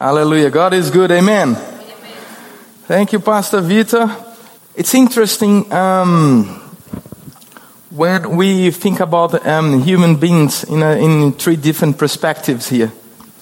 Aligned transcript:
Hallelujah. 0.00 0.48
God 0.48 0.72
is 0.72 0.90
good. 0.90 1.10
Amen. 1.10 1.48
Amen. 1.48 1.58
Thank 2.86 3.12
you, 3.12 3.20
Pastor 3.20 3.60
Vito. 3.60 4.08
It's 4.74 4.94
interesting 4.94 5.70
um, 5.70 6.46
when 7.90 8.34
we 8.34 8.70
think 8.70 9.00
about 9.00 9.46
um, 9.46 9.82
human 9.82 10.16
beings 10.16 10.64
in, 10.64 10.82
a, 10.82 10.92
in 10.92 11.32
three 11.32 11.56
different 11.56 11.98
perspectives 11.98 12.70
here. 12.70 12.90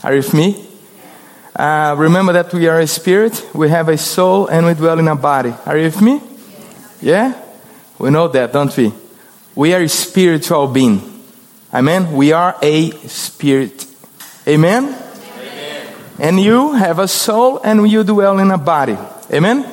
Are 0.03 0.13
you 0.13 0.17
with 0.17 0.35
me? 0.35 0.67
Uh, 1.55 1.95
remember 1.97 2.33
that 2.33 2.53
we 2.53 2.67
are 2.67 2.81
a 2.81 2.89
spirit, 2.89 3.49
we 3.55 3.69
have 3.69 3.89
a 3.89 3.97
soul, 3.97 4.49
and 4.49 4.67
we 4.67 4.75
dwell 4.75 4.99
in 4.99 5.07
a 5.07 5.15
body. 5.15 5.55
Are 5.65 5.79
you 5.79 5.85
with 5.85 6.03
me? 6.03 6.21
Yeah? 7.01 7.41
We 8.01 8.11
know 8.11 8.27
that, 8.27 8.53
don't 8.53 8.77
we? 8.77 8.93
We 9.55 9.75
are 9.75 9.83
a 9.83 9.89
spiritual 9.89 10.67
being. 10.67 11.23
Amen? 11.73 12.15
We 12.15 12.33
are 12.33 12.57
a 12.61 12.91
spirit. 13.07 13.87
Amen? 14.49 15.05
And 16.19 16.41
you 16.41 16.73
have 16.75 16.99
a 16.99 17.09
soul 17.09 17.61
and 17.63 17.89
you 17.89 18.05
dwell 18.05 18.39
in 18.39 18.51
a 18.51 18.59
body. 18.59 18.97
Amen? 19.33 19.65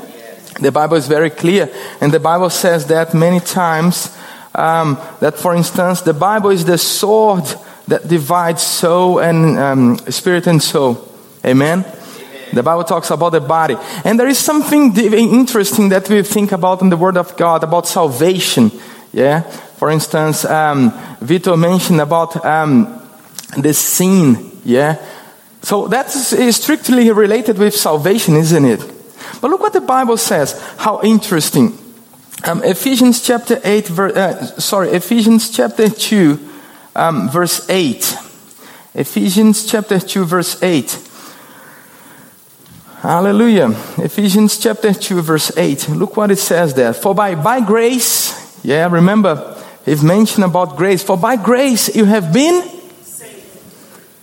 The 0.59 0.71
Bible 0.71 0.97
is 0.97 1.07
very 1.07 1.29
clear. 1.29 1.69
And 1.99 2.13
the 2.13 2.19
Bible 2.19 2.49
says 2.49 2.87
that 2.87 3.13
many 3.13 3.39
times. 3.39 4.15
Um, 4.53 4.97
that, 5.19 5.37
for 5.37 5.53
instance, 5.53 6.01
the 6.01 6.13
Bible 6.13 6.49
is 6.49 6.63
the 6.63 6.77
sword 6.77 7.43
that 7.87 8.07
divides 8.07 8.61
soul 8.63 9.19
and 9.19 9.59
um, 9.59 9.97
spirit 10.09 10.47
and 10.47 10.63
soul. 10.63 11.11
Amen? 11.43 11.83
Amen? 11.83 11.95
The 12.53 12.63
Bible 12.63 12.85
talks 12.85 13.11
about 13.11 13.31
the 13.31 13.41
body. 13.41 13.75
And 14.05 14.17
there 14.17 14.29
is 14.29 14.39
something 14.39 14.95
interesting 14.95 15.89
that 15.89 16.07
we 16.09 16.23
think 16.23 16.53
about 16.53 16.81
in 16.81 16.89
the 16.89 16.97
Word 16.97 17.17
of 17.17 17.35
God 17.35 17.63
about 17.63 17.85
salvation. 17.85 18.71
Yeah? 19.11 19.41
For 19.41 19.89
instance, 19.89 20.45
um, 20.45 20.93
Vito 21.19 21.57
mentioned 21.57 21.99
about 21.99 22.43
um, 22.45 23.01
the 23.57 23.73
sin. 23.73 24.51
Yeah? 24.63 24.95
So 25.65 25.87
that's 25.87 26.15
strictly 26.55 27.09
related 27.11 27.57
with 27.57 27.75
salvation, 27.75 28.35
isn't 28.35 28.65
it? 28.65 28.81
But 29.41 29.49
look 29.49 29.61
what 29.61 29.73
the 29.73 29.81
Bible 29.81 30.15
says. 30.15 30.61
How 30.77 31.01
interesting. 31.01 31.75
Um, 32.43 32.63
Ephesians 32.63 33.19
chapter 33.19 33.59
8, 33.63 33.87
ver, 33.87 34.15
uh, 34.15 34.45
sorry, 34.59 34.89
Ephesians 34.89 35.49
chapter 35.49 35.89
2, 35.89 36.37
um, 36.95 37.31
verse 37.31 37.67
8. 37.67 38.15
Ephesians 38.93 39.65
chapter 39.65 39.99
2, 39.99 40.25
verse 40.25 40.61
8. 40.61 40.99
Hallelujah. 42.99 43.69
Ephesians 43.97 44.59
chapter 44.59 44.93
2, 44.93 45.23
verse 45.23 45.57
8. 45.57 45.89
Look 45.89 46.15
what 46.15 46.29
it 46.29 46.37
says 46.37 46.75
there. 46.75 46.93
For 46.93 47.15
by, 47.15 47.33
by 47.33 47.65
grace, 47.65 48.63
yeah, 48.63 48.87
remember, 48.87 49.59
he's 49.83 50.03
mentioned 50.03 50.43
about 50.43 50.77
grace. 50.77 51.01
For 51.01 51.17
by 51.17 51.37
grace 51.37 51.95
you 51.95 52.05
have 52.05 52.31
been 52.31 52.61
Saved. 53.01 53.41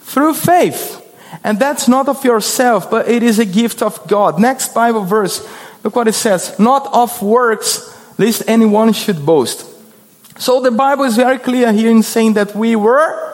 through 0.02 0.34
faith. 0.34 1.01
And 1.44 1.58
that's 1.58 1.88
not 1.88 2.08
of 2.08 2.24
yourself, 2.24 2.90
but 2.90 3.08
it 3.08 3.22
is 3.22 3.38
a 3.38 3.44
gift 3.44 3.82
of 3.82 4.06
God. 4.06 4.38
Next 4.38 4.74
Bible 4.74 5.04
verse, 5.04 5.46
look 5.82 5.96
what 5.96 6.08
it 6.08 6.14
says. 6.14 6.58
Not 6.58 6.88
of 6.92 7.22
works, 7.22 7.96
lest 8.18 8.44
anyone 8.46 8.92
should 8.92 9.24
boast. 9.24 9.66
So 10.38 10.60
the 10.60 10.70
Bible 10.70 11.04
is 11.04 11.16
very 11.16 11.38
clear 11.38 11.72
here 11.72 11.90
in 11.90 12.02
saying 12.02 12.34
that 12.34 12.54
we 12.54 12.76
were. 12.76 13.32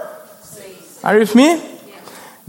Are 1.02 1.14
you 1.14 1.20
with 1.20 1.34
me? 1.34 1.62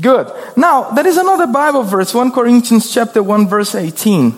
Good. 0.01 0.31
Now, 0.55 0.91
there 0.91 1.05
is 1.05 1.17
another 1.17 1.47
Bible 1.47 1.83
verse, 1.83 2.13
1 2.13 2.31
Corinthians 2.31 2.93
chapter 2.93 3.21
1 3.21 3.47
verse 3.47 3.75
18. 3.75 4.33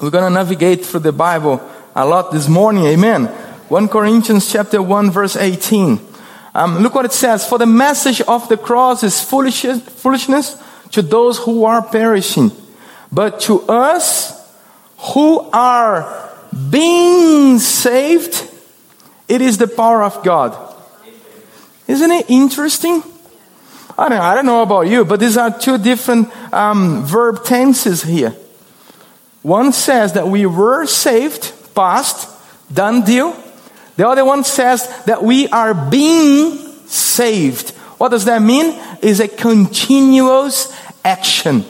We're 0.00 0.10
going 0.10 0.24
to 0.24 0.30
navigate 0.30 0.84
through 0.84 1.00
the 1.00 1.12
Bible 1.12 1.60
a 1.94 2.06
lot 2.06 2.30
this 2.30 2.48
morning. 2.48 2.86
Amen. 2.86 3.26
1 3.26 3.88
Corinthians 3.88 4.50
chapter 4.50 4.80
1 4.80 5.10
verse 5.10 5.36
18. 5.36 5.98
Um, 6.56 6.78
look 6.78 6.94
what 6.94 7.04
it 7.04 7.12
says. 7.12 7.46
For 7.46 7.58
the 7.58 7.66
message 7.66 8.22
of 8.22 8.48
the 8.48 8.56
cross 8.56 9.02
is 9.02 9.20
foolishness 9.20 10.56
to 10.92 11.02
those 11.02 11.36
who 11.36 11.66
are 11.66 11.82
perishing. 11.82 12.50
But 13.12 13.40
to 13.40 13.60
us 13.68 14.32
who 15.12 15.40
are 15.52 16.32
being 16.70 17.58
saved, 17.58 18.50
it 19.28 19.42
is 19.42 19.58
the 19.58 19.68
power 19.68 20.02
of 20.02 20.24
God. 20.24 20.56
Isn't 21.86 22.10
it 22.10 22.30
interesting? 22.30 23.02
I 23.98 24.08
don't, 24.08 24.18
I 24.18 24.34
don't 24.34 24.46
know 24.46 24.62
about 24.62 24.88
you, 24.88 25.04
but 25.04 25.20
these 25.20 25.36
are 25.36 25.50
two 25.50 25.76
different 25.76 26.32
um, 26.54 27.04
verb 27.04 27.44
tenses 27.44 28.02
here. 28.02 28.34
One 29.42 29.72
says 29.72 30.14
that 30.14 30.26
we 30.26 30.46
were 30.46 30.86
saved, 30.86 31.52
past, 31.74 32.30
done 32.72 33.04
deal. 33.04 33.36
The 33.96 34.06
other 34.06 34.24
one 34.24 34.44
says 34.44 34.86
that 35.04 35.22
we 35.22 35.48
are 35.48 35.74
being 35.74 36.58
saved. 36.86 37.70
What 37.98 38.10
does 38.10 38.26
that 38.26 38.42
mean? 38.42 38.78
Is 39.02 39.20
a 39.20 39.28
continuous 39.28 40.74
action. 41.04 41.64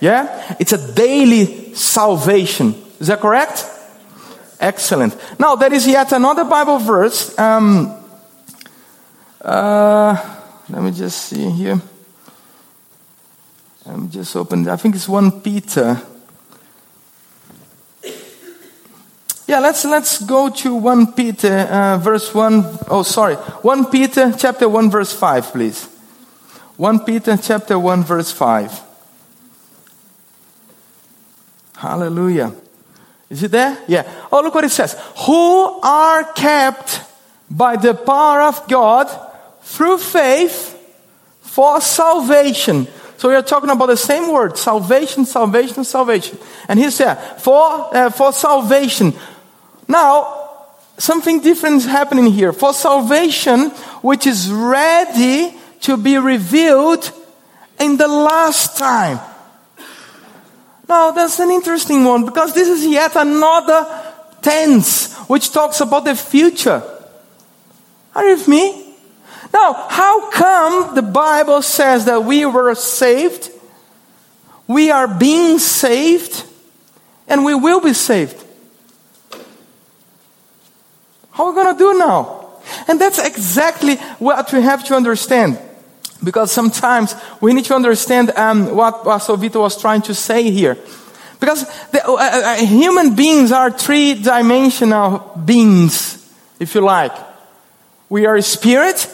Yeah? 0.00 0.56
It's 0.58 0.72
a 0.72 0.94
daily 0.94 1.74
salvation. 1.74 2.74
Is 2.98 3.08
that 3.08 3.20
correct? 3.20 3.66
Excellent. 4.60 5.16
Now, 5.38 5.56
there 5.56 5.72
is 5.72 5.86
yet 5.86 6.12
another 6.12 6.44
Bible 6.44 6.78
verse. 6.78 7.38
Um, 7.38 7.94
uh, 9.42 10.38
let 10.70 10.82
me 10.82 10.90
just 10.90 11.26
see 11.26 11.50
here. 11.50 11.80
I'm 13.84 14.08
just 14.08 14.34
open. 14.36 14.66
I 14.68 14.76
think 14.76 14.94
it's 14.94 15.08
1 15.08 15.42
Peter. 15.42 16.00
Yeah, 19.46 19.58
let's 19.58 19.84
let's 19.84 20.22
go 20.24 20.48
to 20.48 20.74
1 20.74 21.12
Peter 21.12 21.68
uh, 21.70 21.98
verse 21.98 22.32
1 22.34 22.78
oh 22.88 23.02
sorry. 23.02 23.34
1 23.34 23.90
Peter 23.90 24.32
chapter 24.32 24.68
1 24.68 24.90
verse 24.90 25.12
5 25.12 25.52
please. 25.52 25.84
1 26.76 27.00
Peter 27.00 27.36
chapter 27.36 27.78
1 27.78 28.04
verse 28.04 28.32
5. 28.32 28.80
Hallelujah. 31.76 32.54
Is 33.28 33.42
it 33.42 33.50
there? 33.50 33.76
Yeah. 33.86 34.10
Oh, 34.32 34.40
look 34.40 34.54
what 34.54 34.64
it 34.64 34.70
says. 34.70 34.96
Who 35.26 35.80
are 35.82 36.24
kept 36.32 37.02
by 37.50 37.76
the 37.76 37.94
power 37.94 38.42
of 38.42 38.66
God 38.66 39.10
through 39.60 39.98
faith 39.98 40.72
for 41.42 41.80
salvation. 41.82 42.86
So 43.18 43.28
we 43.28 43.34
are 43.34 43.42
talking 43.42 43.70
about 43.70 43.86
the 43.86 43.96
same 43.96 44.32
word, 44.32 44.56
salvation, 44.56 45.24
salvation, 45.24 45.84
salvation. 45.84 46.38
And 46.68 46.78
he 46.78 46.90
said, 46.90 47.14
for, 47.40 47.94
uh, 47.94 48.10
for 48.10 48.32
salvation 48.32 49.14
now, 49.88 50.50
something 50.98 51.40
different 51.40 51.76
is 51.76 51.84
happening 51.84 52.26
here. 52.26 52.52
For 52.52 52.72
salvation, 52.72 53.70
which 54.00 54.26
is 54.26 54.50
ready 54.50 55.54
to 55.80 55.96
be 55.96 56.16
revealed 56.16 57.10
in 57.78 57.96
the 57.96 58.08
last 58.08 58.78
time. 58.78 59.20
Now, 60.88 61.10
that's 61.10 61.38
an 61.40 61.50
interesting 61.50 62.04
one 62.04 62.24
because 62.24 62.54
this 62.54 62.68
is 62.68 62.86
yet 62.86 63.16
another 63.16 64.12
tense 64.42 65.14
which 65.28 65.50
talks 65.50 65.80
about 65.80 66.04
the 66.04 66.14
future. 66.14 66.82
Are 68.14 68.24
you 68.24 68.36
with 68.36 68.48
me? 68.48 68.94
Now, 69.52 69.86
how 69.88 70.30
come 70.30 70.94
the 70.94 71.02
Bible 71.02 71.62
says 71.62 72.04
that 72.04 72.24
we 72.24 72.44
were 72.44 72.74
saved? 72.74 73.50
We 74.66 74.90
are 74.90 75.08
being 75.08 75.58
saved 75.58 76.44
and 77.28 77.44
we 77.44 77.54
will 77.54 77.80
be 77.80 77.94
saved. 77.94 78.43
How 81.34 81.46
are 81.46 81.50
we 81.50 81.56
going 81.56 81.74
to 81.74 81.78
do 81.78 81.98
now? 81.98 82.44
And 82.86 83.00
that's 83.00 83.18
exactly 83.18 83.96
what 84.18 84.52
we 84.52 84.62
have 84.62 84.84
to 84.84 84.94
understand. 84.94 85.58
Because 86.22 86.52
sometimes 86.52 87.14
we 87.40 87.52
need 87.52 87.64
to 87.66 87.74
understand 87.74 88.30
um, 88.30 88.74
what 88.74 89.02
Pastor 89.02 89.36
Vito 89.36 89.60
was 89.60 89.78
trying 89.78 90.02
to 90.02 90.14
say 90.14 90.50
here. 90.50 90.78
Because 91.40 91.66
the, 91.90 92.06
uh, 92.06 92.12
uh, 92.12 92.18
uh, 92.18 92.56
human 92.56 93.16
beings 93.16 93.50
are 93.50 93.70
three 93.70 94.14
dimensional 94.14 95.18
beings, 95.44 96.24
if 96.60 96.74
you 96.74 96.80
like. 96.80 97.12
We 98.08 98.26
are 98.26 98.36
a 98.36 98.42
spirit, 98.42 99.10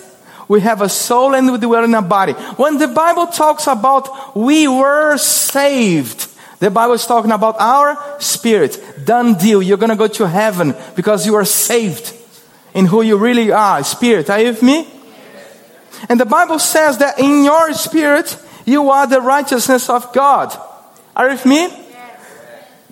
we 0.46 0.60
have 0.60 0.82
a 0.82 0.90
soul, 0.90 1.34
and 1.34 1.50
we 1.50 1.58
dwell 1.58 1.84
in 1.84 1.94
a 1.94 2.02
body. 2.02 2.34
When 2.34 2.76
the 2.76 2.88
Bible 2.88 3.28
talks 3.28 3.66
about 3.66 4.36
we 4.36 4.68
were 4.68 5.16
saved, 5.16 6.28
the 6.60 6.70
Bible 6.70 6.94
is 6.94 7.06
talking 7.06 7.32
about 7.32 7.56
our 7.58 7.98
spirit. 8.20 8.78
Done 9.04 9.34
deal. 9.34 9.62
You're 9.62 9.78
going 9.78 9.90
to 9.90 9.96
go 9.96 10.06
to 10.06 10.28
heaven 10.28 10.74
because 10.94 11.24
you 11.24 11.34
are 11.34 11.46
saved 11.46 12.14
in 12.74 12.86
who 12.86 13.02
you 13.02 13.16
really 13.16 13.50
are. 13.52 13.82
Spirit. 13.84 14.30
Are 14.30 14.40
you 14.40 14.48
with 14.48 14.62
me? 14.62 14.88
And 16.08 16.18
the 16.18 16.26
Bible 16.26 16.58
says 16.58 16.98
that 16.98 17.18
in 17.18 17.44
your 17.44 17.72
spirit, 17.74 18.36
you 18.64 18.90
are 18.90 19.06
the 19.06 19.20
righteousness 19.20 19.90
of 19.90 20.12
God. 20.12 20.56
Are 21.14 21.26
you 21.26 21.32
with 21.32 21.46
me? 21.46 21.68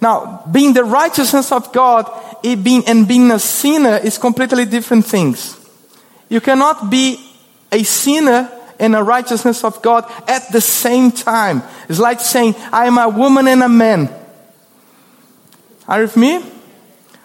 Now, 0.01 0.45
being 0.51 0.75
the 0.75 0.85
righteousness 0.85 1.51
of 1.51 1.73
God 1.73 2.07
it 2.43 2.63
being, 2.63 2.87
and 2.87 3.07
being 3.07 3.31
a 3.31 3.39
sinner 3.39 3.97
is 3.97 4.19
completely 4.19 4.65
different 4.65 5.05
things. 5.05 5.57
You 6.29 6.41
cannot 6.41 6.91
be 6.91 7.19
a 7.73 7.83
sinner 7.83 8.51
and 8.79 8.95
a 8.95 9.03
righteousness 9.03 9.65
of 9.65 9.83
God 9.83 10.05
at 10.29 10.53
the 10.53 10.61
same 10.61 11.11
time. 11.11 11.63
It's 11.89 11.99
like 11.99 12.21
saying, 12.21 12.55
I 12.73 12.87
am 12.87 12.99
a 12.99 13.09
woman 13.09 13.49
and 13.49 13.63
a 13.63 13.69
man. 13.69 14.09
Are 15.89 15.99
you 15.99 16.05
with 16.05 16.17
me? 16.17 16.45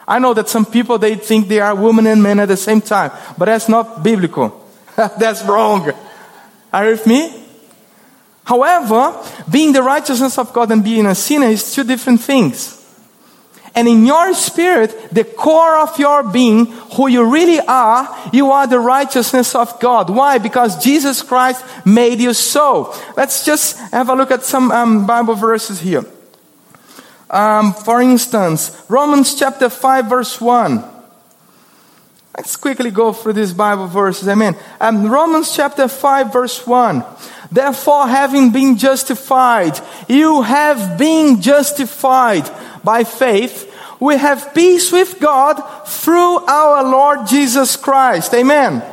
I 0.08 0.20
know 0.20 0.34
that 0.34 0.50
some 0.50 0.66
people 0.66 0.98
they 0.98 1.16
think 1.16 1.48
they 1.48 1.60
are 1.60 1.76
woman 1.76 2.08
and 2.08 2.22
man 2.22 2.40
at 2.40 2.48
the 2.48 2.58
same 2.58 2.82
time, 2.82 3.12
but 3.38 3.46
that's 3.46 3.70
not 3.70 4.04
biblical. 4.04 4.68
that's 4.96 5.44
wrong. 5.44 5.92
Are 6.72 6.86
you 6.86 6.92
with 6.92 7.08
me? 7.08 7.44
However, 8.44 9.18
being 9.50 9.72
the 9.72 9.84
righteousness 9.84 10.38
of 10.38 10.52
God 10.52 10.72
and 10.72 10.84
being 10.84 11.06
a 11.06 11.16
sinner 11.16 11.48
is 11.48 11.74
two 11.74 11.84
different 11.84 12.22
things. 12.22 12.80
And 13.76 13.88
in 13.88 14.06
your 14.06 14.34
spirit, 14.36 15.10
the 15.12 15.24
core 15.24 15.78
of 15.78 15.98
your 15.98 16.22
being, 16.24 16.68
who 16.96 17.08
you 17.08 17.24
really 17.32 17.60
are, 17.60 18.30
you 18.32 18.52
are 18.52 18.68
the 18.68 18.80
righteousness 18.80 19.56
of 19.56 19.80
God. 19.80 20.12
Why? 20.12 20.38
Because 20.38 20.84
Jesus 20.84 21.24
Christ 21.24 21.66
made 21.84 22.20
you 22.20 22.34
so. 22.34 22.94
Let's 23.18 23.46
just 23.46 23.80
have 23.92 24.10
a 24.10 24.16
look 24.16 24.30
at 24.30 24.44
some 24.44 24.72
um, 24.72 25.08
Bible 25.08 25.34
verses 25.34 25.80
here. 25.80 26.06
Um, 27.34 27.74
for 27.74 28.00
instance, 28.00 28.80
Romans 28.88 29.34
chapter 29.34 29.68
5 29.68 30.06
verse 30.06 30.40
1. 30.40 30.84
Let's 32.38 32.56
quickly 32.56 32.92
go 32.92 33.12
through 33.12 33.34
these 33.34 33.54
Bible 33.54 33.88
verses. 33.88 34.28
Amen. 34.28 34.56
Um, 34.80 35.08
Romans 35.10 35.56
chapter 35.56 35.88
5 35.88 36.32
verse 36.32 36.66
1. 36.68 37.04
Therefore, 37.52 38.08
having 38.08 38.52
been 38.52 38.78
justified, 38.78 39.80
you 40.08 40.44
have 40.44 40.98
been 41.00 41.42
justified 41.42 42.48
by 42.84 43.04
faith. 43.04 43.68
We 44.00 44.18
have 44.18 44.54
peace 44.54 44.92
with 44.92 45.20
God 45.20 45.56
through 45.88 46.38
our 46.46 46.84
Lord 46.84 47.26
Jesus 47.26 47.76
Christ. 47.76 48.32
Amen. 48.36 48.84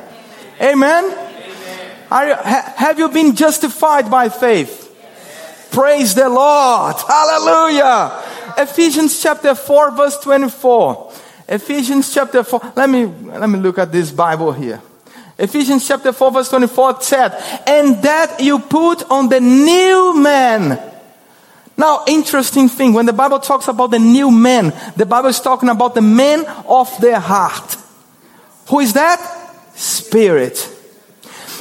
Amen. 0.60 1.04
Amen. 1.04 2.28
You, 2.28 2.34
ha, 2.34 2.74
have 2.76 2.98
you 2.98 3.08
been 3.10 3.36
justified 3.36 4.10
by 4.10 4.30
faith? 4.30 4.94
Yes. 4.98 5.68
Praise 5.70 6.14
the 6.14 6.28
Lord. 6.28 6.96
Hallelujah. 6.96 8.29
Ephesians 8.58 9.20
chapter 9.22 9.54
4 9.54 9.90
verse 9.92 10.18
24. 10.18 11.12
Ephesians 11.48 12.12
chapter 12.12 12.44
4. 12.44 12.72
Let 12.76 12.88
me, 12.88 13.06
let 13.06 13.48
me 13.48 13.58
look 13.58 13.78
at 13.78 13.90
this 13.90 14.10
Bible 14.10 14.52
here. 14.52 14.80
Ephesians 15.38 15.86
chapter 15.86 16.12
4 16.12 16.30
verse 16.32 16.48
24 16.50 17.00
said, 17.00 17.30
and 17.66 18.02
that 18.02 18.40
you 18.40 18.58
put 18.58 19.10
on 19.10 19.28
the 19.28 19.40
new 19.40 20.16
man. 20.16 20.78
Now, 21.76 22.04
interesting 22.06 22.68
thing, 22.68 22.92
when 22.92 23.06
the 23.06 23.14
Bible 23.14 23.38
talks 23.38 23.66
about 23.66 23.90
the 23.90 23.98
new 23.98 24.30
man, 24.30 24.74
the 24.96 25.06
Bible 25.06 25.30
is 25.30 25.40
talking 25.40 25.70
about 25.70 25.94
the 25.94 26.02
man 26.02 26.44
of 26.68 26.94
the 27.00 27.18
heart. 27.18 27.76
Who 28.68 28.80
is 28.80 28.92
that? 28.92 29.18
Spirit. 29.74 30.79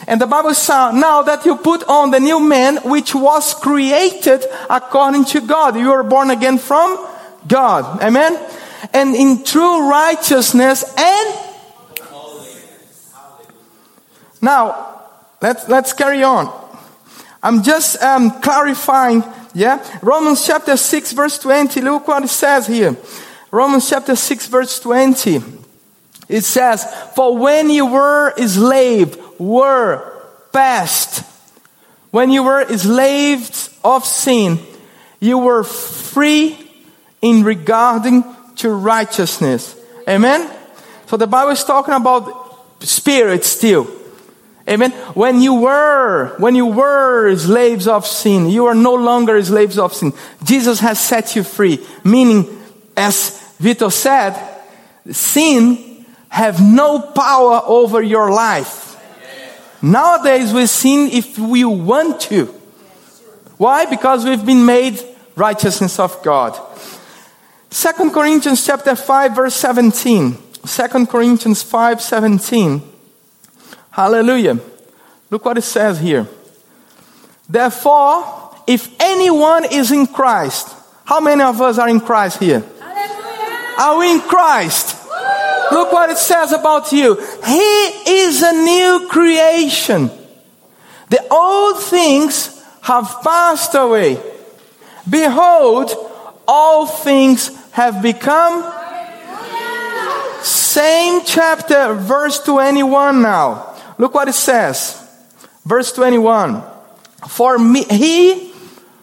And 0.09 0.19
the 0.19 0.25
Bible 0.25 0.55
says, 0.55 0.95
now 0.95 1.21
that 1.21 1.45
you 1.45 1.55
put 1.55 1.83
on 1.87 2.09
the 2.09 2.19
new 2.19 2.39
man, 2.39 2.77
which 2.77 3.13
was 3.13 3.53
created 3.53 4.43
according 4.67 5.25
to 5.25 5.41
God. 5.41 5.77
You 5.77 5.91
are 5.91 6.01
born 6.01 6.31
again 6.31 6.57
from 6.57 7.07
God. 7.47 8.01
Amen? 8.01 8.35
And 8.91 9.15
in 9.15 9.43
true 9.43 9.87
righteousness 9.87 10.83
and 10.97 11.45
now, 14.41 15.03
let's, 15.43 15.67
let's 15.69 15.93
carry 15.93 16.23
on. 16.23 16.49
I'm 17.43 17.61
just 17.61 18.01
um, 18.01 18.41
clarifying, 18.41 19.23
yeah? 19.53 19.85
Romans 20.01 20.43
chapter 20.47 20.75
6 20.75 21.11
verse 21.11 21.37
20, 21.37 21.81
look 21.81 22.07
what 22.07 22.23
it 22.23 22.29
says 22.29 22.65
here. 22.65 22.97
Romans 23.51 23.87
chapter 23.87 24.15
6 24.15 24.47
verse 24.47 24.79
20. 24.79 25.41
It 26.29 26.43
says, 26.43 26.85
For 27.15 27.37
when 27.37 27.69
you 27.69 27.85
were 27.85 28.33
enslaved, 28.37 29.19
were 29.39 30.03
past. 30.51 31.25
When 32.11 32.29
you 32.29 32.43
were 32.43 32.61
enslaved 32.61 33.69
of 33.83 34.05
sin, 34.05 34.59
you 35.19 35.37
were 35.37 35.63
free 35.63 36.57
in 37.21 37.43
regarding 37.43 38.23
to 38.57 38.71
righteousness. 38.71 39.75
Amen? 40.07 40.49
So 41.07 41.17
the 41.17 41.27
Bible 41.27 41.51
is 41.51 41.63
talking 41.63 41.93
about 41.93 42.83
spirit 42.83 43.43
still. 43.43 43.87
Amen. 44.67 44.91
When 45.15 45.41
you 45.41 45.55
were, 45.55 46.35
when 46.37 46.55
you 46.55 46.67
were 46.67 47.35
slaves 47.35 47.87
of 47.87 48.05
sin, 48.05 48.49
you 48.49 48.67
are 48.67 48.75
no 48.75 48.93
longer 48.93 49.43
slaves 49.43 49.79
of 49.79 49.93
sin. 49.93 50.13
Jesus 50.43 50.79
has 50.79 50.99
set 50.99 51.35
you 51.35 51.43
free. 51.43 51.83
Meaning, 52.03 52.45
as 52.95 53.31
Vito 53.59 53.89
said, 53.89 54.37
sin 55.11 56.05
have 56.29 56.61
no 56.61 56.99
power 56.99 57.61
over 57.65 58.03
your 58.03 58.31
life. 58.31 58.88
Nowadays 59.81 60.53
we 60.53 60.65
sin 60.65 61.09
if 61.11 61.37
we 61.37 61.63
want 61.65 62.21
to. 62.21 62.45
Why? 63.57 63.85
Because 63.85 64.25
we've 64.25 64.45
been 64.45 64.65
made 64.65 64.99
righteousness 65.35 65.99
of 65.99 66.21
God. 66.23 66.59
Second 67.69 68.11
Corinthians 68.11 68.65
chapter 68.65 68.95
5 68.95 69.35
verse 69.35 69.55
17. 69.55 70.37
Second 70.65 71.07
Corinthians 71.09 71.61
5 71.63 72.01
17. 72.01 72.81
Hallelujah. 73.91 74.59
Look 75.29 75.45
what 75.45 75.57
it 75.57 75.63
says 75.63 75.99
here. 75.99 76.27
Therefore, 77.47 78.55
if 78.67 78.93
anyone 78.99 79.65
is 79.71 79.91
in 79.91 80.07
Christ, 80.07 80.75
how 81.05 81.19
many 81.19 81.41
of 81.41 81.59
us 81.61 81.77
are 81.77 81.89
in 81.89 81.99
Christ 81.99 82.39
here? 82.39 82.63
Hallelujah. 82.79 83.75
Are 83.79 83.99
we 83.99 84.11
in 84.11 84.21
Christ? 84.21 84.98
Look 85.71 85.91
what 85.91 86.09
it 86.09 86.17
says 86.17 86.51
about 86.51 86.91
you. 86.91 87.15
He 87.45 87.59
is 88.25 88.41
a 88.41 88.53
new 88.53 89.07
creation. 89.09 90.09
The 91.09 91.25
old 91.31 91.81
things 91.83 92.63
have 92.81 93.21
passed 93.23 93.75
away. 93.75 94.21
Behold, 95.09 95.91
all 96.47 96.85
things 96.85 97.55
have 97.71 98.01
become. 98.01 98.75
Same 100.41 101.23
chapter, 101.25 101.93
verse 101.93 102.39
21 102.43 103.21
now. 103.21 103.75
Look 103.97 104.13
what 104.13 104.27
it 104.27 104.33
says. 104.33 104.95
Verse 105.65 105.91
21. 105.91 106.63
For 107.27 107.57
me, 107.57 107.83
he, 107.83 108.53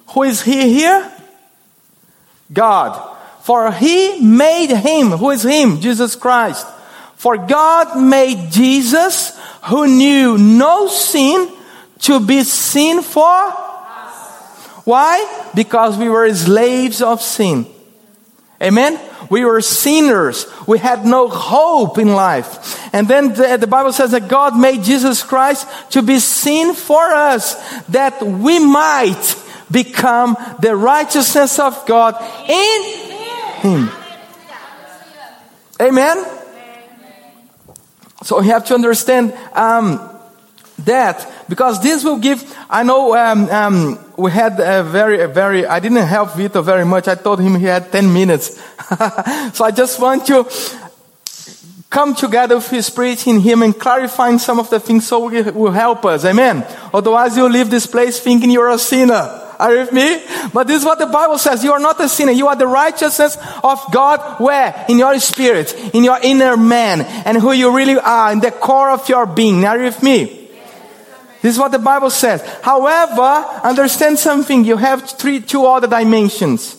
who 0.09 0.23
is 0.23 0.43
he 0.43 0.73
here? 0.73 1.13
God. 2.53 3.16
For 3.47 3.71
he 3.71 4.19
made 4.19 4.75
him, 4.75 5.13
who 5.13 5.31
is 5.31 5.45
him? 5.45 5.81
Jesus 5.81 6.17
Christ. 6.17 6.67
For 7.15 7.37
God 7.37 7.97
made 7.97 8.51
Jesus, 8.51 9.39
who 9.67 9.87
knew 9.87 10.37
no 10.37 10.89
sin, 10.89 11.49
to 12.01 12.19
be 12.19 12.43
sin 12.43 13.03
for 13.03 13.25
us. 13.25 14.67
Why? 14.83 15.51
Because 15.55 15.97
we 15.97 16.09
were 16.09 16.35
slaves 16.35 17.01
of 17.01 17.23
sin. 17.23 17.67
Amen? 18.61 18.99
We 19.31 19.45
were 19.45 19.61
sinners. 19.61 20.47
We 20.67 20.79
had 20.79 21.07
no 21.07 21.29
hope 21.29 21.99
in 21.99 22.09
life. 22.09 22.93
And 22.93 23.07
then 23.07 23.33
the, 23.33 23.59
the, 23.59 23.69
Bible 23.69 23.93
says 23.93 24.11
that 24.11 24.27
God 24.27 24.59
made 24.59 24.83
Jesus 24.83 25.23
Christ 25.23 25.69
to 25.93 26.03
be 26.03 26.19
sin 26.19 26.75
for 26.75 27.05
us 27.15 27.55
that 27.91 28.21
we 28.21 28.59
might 28.59 29.37
become 29.71 30.37
the 30.61 30.75
righteousness 30.75 31.61
of 31.61 31.87
God 31.87 32.21
in 32.51 33.06
Him. 33.63 33.91
Amen? 35.81 36.25
So 38.23 38.41
we 38.41 38.47
have 38.49 38.65
to 38.67 38.75
understand 38.75 39.33
um, 39.53 40.01
that 40.81 41.31
because 41.49 41.83
this 41.83 42.03
will 42.03 42.19
give, 42.19 42.43
I 42.69 42.83
know 42.83 43.15
um, 43.17 43.49
um, 43.51 43.99
we 44.17 44.31
had 44.31 44.59
a 44.59 44.83
very, 44.83 45.21
a 45.21 45.29
very, 45.29 45.67
I 45.67 45.81
didn't 45.81 45.99
help 46.07 46.35
Vito 46.35 46.63
very 46.63 46.85
much. 46.85 47.09
I 47.09 47.15
told 47.15 47.41
him 47.41 47.55
he 47.57 47.67
had 47.67 47.93
10 47.93 48.13
minutes. 48.13 48.57
so 49.53 49.65
I 49.65 49.71
just 49.71 50.01
want 50.01 50.27
to 50.27 50.49
come 51.91 52.15
together 52.15 52.57
with 52.57 52.69
his 52.69 52.91
preaching 52.91 53.41
him 53.41 53.63
and 53.63 53.79
clarifying 53.79 54.39
some 54.39 54.59
of 54.59 54.71
the 54.71 54.81
things 54.81 55.07
so 55.07 55.31
it 55.33 55.55
will 55.55 55.73
help 55.73 56.05
us. 56.05 56.25
Amen. 56.25 56.67
Otherwise 56.93 57.37
you 57.37 57.49
leave 57.49 57.71
this 57.71 57.87
place 57.87 58.19
thinking 58.19 58.51
you're 58.51 58.71
a 58.71 58.79
sinner. 58.79 59.46
Are 59.59 59.73
you 59.73 59.81
with 59.81 59.93
me? 59.93 60.23
But 60.53 60.67
this 60.67 60.79
is 60.79 60.85
what 60.85 60.99
the 60.99 61.07
Bible 61.07 61.39
says. 61.39 61.65
You 61.65 61.73
are 61.73 61.81
not 61.81 62.01
a 62.01 62.09
sinner. 62.09 62.33
You 62.33 62.49
are 62.49 62.57
the 62.57 62.67
righteousness 62.67 63.37
of 63.63 63.81
God. 63.93 64.41
Where? 64.41 64.85
In 64.89 64.99
your 64.99 65.19
spirit, 65.19 65.75
in 65.95 66.05
your 66.05 66.19
inner 66.23 66.57
man, 66.57 67.03
and 67.03 67.37
who 67.39 67.53
you 67.53 67.75
really 67.75 67.99
are, 67.99 68.33
in 68.33 68.41
the 68.41 68.51
core 68.51 68.91
of 68.91 69.09
your 69.09 69.27
being. 69.27 69.65
Are 69.65 69.79
you 69.79 69.85
with 69.85 70.03
me? 70.03 70.49
This 71.43 71.55
is 71.55 71.59
what 71.59 71.73
the 71.73 71.79
Bible 71.79 72.11
says. 72.11 72.43
However, 72.63 73.23
understand 73.63 74.19
something. 74.19 74.65
You 74.65 74.77
have 74.77 75.09
three, 75.09 75.41
two 75.41 75.65
other 75.65 75.87
dimensions. 75.87 76.77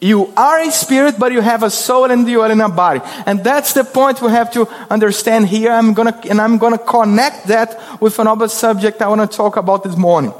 You 0.00 0.32
are 0.36 0.60
a 0.60 0.70
spirit, 0.70 1.16
but 1.18 1.32
you 1.32 1.40
have 1.40 1.64
a 1.64 1.70
soul 1.70 2.10
and 2.10 2.28
you 2.28 2.40
are 2.42 2.50
in 2.50 2.60
a 2.60 2.68
body. 2.68 3.00
And 3.26 3.42
that's 3.42 3.72
the 3.72 3.82
point 3.82 4.22
we 4.22 4.30
have 4.30 4.52
to 4.52 4.68
understand 4.90 5.48
here. 5.48 5.72
I'm 5.72 5.92
gonna, 5.92 6.18
and 6.30 6.40
I'm 6.40 6.58
gonna 6.58 6.78
connect 6.78 7.48
that 7.48 8.00
with 8.00 8.18
another 8.20 8.46
subject 8.46 9.02
I 9.02 9.08
want 9.08 9.28
to 9.28 9.36
talk 9.36 9.56
about 9.56 9.82
this 9.82 9.96
morning. 9.96 10.32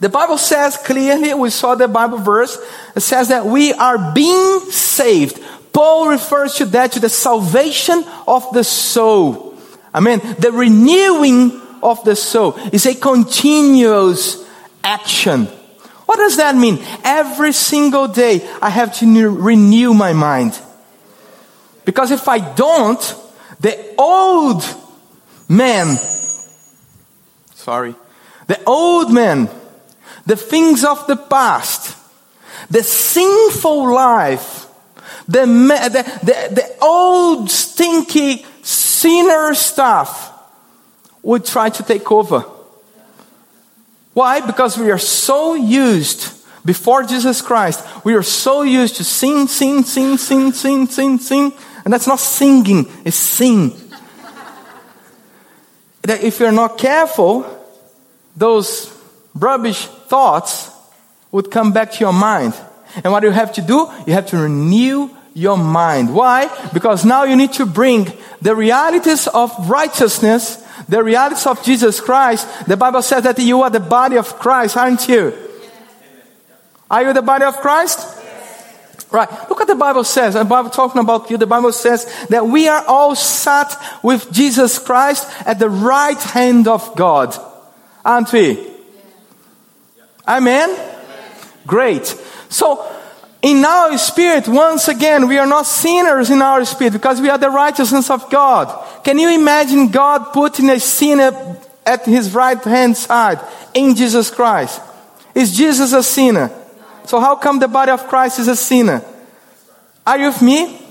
The 0.00 0.08
Bible 0.08 0.38
says 0.38 0.76
clearly, 0.76 1.34
we 1.34 1.50
saw 1.50 1.74
the 1.74 1.88
Bible 1.88 2.18
verse, 2.18 2.56
it 2.94 3.00
says 3.00 3.28
that 3.28 3.46
we 3.46 3.72
are 3.72 4.12
being 4.14 4.60
saved. 4.70 5.42
Paul 5.72 6.08
refers 6.08 6.54
to 6.54 6.66
that, 6.66 6.92
to 6.92 7.00
the 7.00 7.08
salvation 7.08 8.04
of 8.26 8.46
the 8.52 8.64
soul. 8.64 9.56
I 9.92 10.00
mean, 10.00 10.20
the 10.38 10.52
renewing 10.52 11.60
of 11.82 12.04
the 12.04 12.16
soul. 12.16 12.56
is 12.72 12.86
a 12.86 12.94
continuous 12.94 14.46
action. 14.84 15.46
What 16.06 16.16
does 16.16 16.36
that 16.36 16.56
mean? 16.56 16.78
Every 17.04 17.52
single 17.52 18.08
day 18.08 18.48
I 18.62 18.70
have 18.70 18.94
to 18.98 19.30
renew 19.30 19.94
my 19.94 20.12
mind. 20.12 20.58
Because 21.84 22.10
if 22.10 22.28
I 22.28 22.38
don't, 22.38 23.00
the 23.60 23.94
old 23.98 24.62
man, 25.48 25.96
sorry, 27.54 27.94
the 28.46 28.62
old 28.64 29.12
man, 29.12 29.48
the 30.28 30.36
things 30.36 30.84
of 30.84 31.06
the 31.06 31.16
past, 31.16 31.96
the 32.70 32.82
sinful 32.82 33.94
life, 33.94 34.66
the, 35.26 35.46
the, 35.46 36.02
the, 36.22 36.54
the 36.54 36.76
old 36.82 37.50
stinky 37.50 38.44
sinner 38.62 39.54
stuff 39.54 40.30
would 41.22 41.46
try 41.46 41.70
to 41.70 41.82
take 41.82 42.12
over. 42.12 42.40
Why? 44.12 44.42
Because 44.42 44.76
we 44.76 44.90
are 44.90 44.98
so 44.98 45.54
used 45.54 46.30
before 46.62 47.04
Jesus 47.04 47.40
Christ, 47.40 47.82
we 48.04 48.12
are 48.14 48.22
so 48.22 48.60
used 48.64 48.96
to 48.96 49.04
sing, 49.04 49.46
sing, 49.46 49.82
sing, 49.82 50.18
sing, 50.18 50.52
sing, 50.52 50.86
sing, 50.88 51.18
sing, 51.18 51.52
and 51.84 51.94
that's 51.94 52.06
not 52.06 52.20
singing, 52.20 52.86
it's 53.02 53.16
sing. 53.16 53.70
that 56.02 56.22
if 56.22 56.38
you're 56.38 56.52
not 56.52 56.76
careful, 56.76 57.46
those 58.36 58.97
rubbish 59.38 59.86
thoughts 59.86 60.70
would 61.32 61.50
come 61.50 61.72
back 61.72 61.92
to 61.92 62.00
your 62.00 62.12
mind. 62.12 62.54
And 63.04 63.12
what 63.12 63.22
you 63.22 63.30
have 63.30 63.52
to 63.54 63.62
do, 63.62 63.90
you 64.06 64.12
have 64.12 64.26
to 64.28 64.38
renew 64.38 65.10
your 65.34 65.56
mind. 65.56 66.14
Why? 66.14 66.48
Because 66.72 67.04
now 67.04 67.24
you 67.24 67.36
need 67.36 67.52
to 67.54 67.66
bring 67.66 68.12
the 68.42 68.54
realities 68.54 69.28
of 69.28 69.52
righteousness, 69.70 70.56
the 70.88 71.02
realities 71.02 71.46
of 71.46 71.62
Jesus 71.62 72.00
Christ. 72.00 72.48
The 72.66 72.76
Bible 72.76 73.02
says 73.02 73.24
that 73.24 73.38
you 73.38 73.62
are 73.62 73.70
the 73.70 73.80
body 73.80 74.16
of 74.16 74.38
Christ, 74.38 74.76
aren't 74.76 75.08
you? 75.08 75.32
Are 76.90 77.04
you 77.04 77.12
the 77.12 77.22
body 77.22 77.44
of 77.44 77.56
Christ? 77.58 78.16
Right. 79.10 79.30
Look 79.48 79.58
what 79.58 79.68
the 79.68 79.74
Bible 79.74 80.04
says. 80.04 80.34
The 80.34 80.44
Bible 80.44 80.70
talking 80.70 81.00
about 81.00 81.30
you. 81.30 81.38
The 81.38 81.46
Bible 81.46 81.72
says 81.72 82.04
that 82.28 82.46
we 82.46 82.68
are 82.68 82.84
all 82.86 83.14
sat 83.14 83.74
with 84.02 84.30
Jesus 84.32 84.78
Christ 84.78 85.26
at 85.46 85.58
the 85.58 85.70
right 85.70 86.18
hand 86.18 86.68
of 86.68 86.94
God. 86.94 87.34
Aren't 88.04 88.32
we? 88.32 88.77
Amen? 90.28 90.78
Great. 91.66 92.06
So, 92.50 92.86
in 93.40 93.64
our 93.64 93.96
spirit, 93.98 94.48
once 94.48 94.88
again, 94.88 95.28
we 95.28 95.38
are 95.38 95.46
not 95.46 95.64
sinners 95.64 96.28
in 96.30 96.42
our 96.42 96.64
spirit 96.64 96.92
because 96.92 97.20
we 97.20 97.30
are 97.30 97.38
the 97.38 97.50
righteousness 97.50 98.10
of 98.10 98.28
God. 98.30 98.68
Can 99.04 99.18
you 99.18 99.30
imagine 99.30 99.88
God 99.88 100.32
putting 100.32 100.68
a 100.70 100.80
sinner 100.80 101.56
at 101.86 102.04
his 102.04 102.34
right 102.34 102.62
hand 102.62 102.96
side 102.96 103.40
in 103.74 103.94
Jesus 103.94 104.30
Christ? 104.30 104.82
Is 105.34 105.56
Jesus 105.56 105.92
a 105.92 106.02
sinner? 106.02 106.50
So 107.04 107.20
how 107.20 107.36
come 107.36 107.58
the 107.58 107.68
body 107.68 107.92
of 107.92 108.06
Christ 108.08 108.40
is 108.40 108.48
a 108.48 108.56
sinner? 108.56 109.02
Are 110.06 110.18
you 110.18 110.26
with 110.28 110.42
me? 110.42 110.82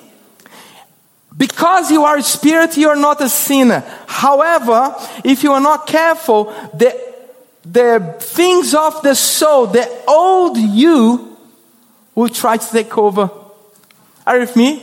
Because 1.38 1.92
you 1.92 2.04
are 2.04 2.18
a 2.18 2.24
spirit, 2.24 2.78
you 2.78 2.90
are 2.90 2.96
not 2.96 3.22
a 3.22 3.30
sinner. 3.30 3.84
However, 4.08 4.96
if 5.24 5.44
you 5.44 5.52
are 5.52 5.62
not 5.62 5.86
careful, 5.86 6.46
the, 6.74 7.07
the 7.72 8.16
things 8.20 8.74
of 8.74 9.02
the 9.02 9.16
soul, 9.16 9.68
the 9.68 10.04
old 10.08 10.58
you, 10.58 11.38
will 12.16 12.30
try 12.30 12.58
to 12.58 12.72
take 12.72 12.98
over. 12.98 13.30
Are 14.26 14.36
you 14.36 14.42
with 14.42 14.56
me? 14.56 14.80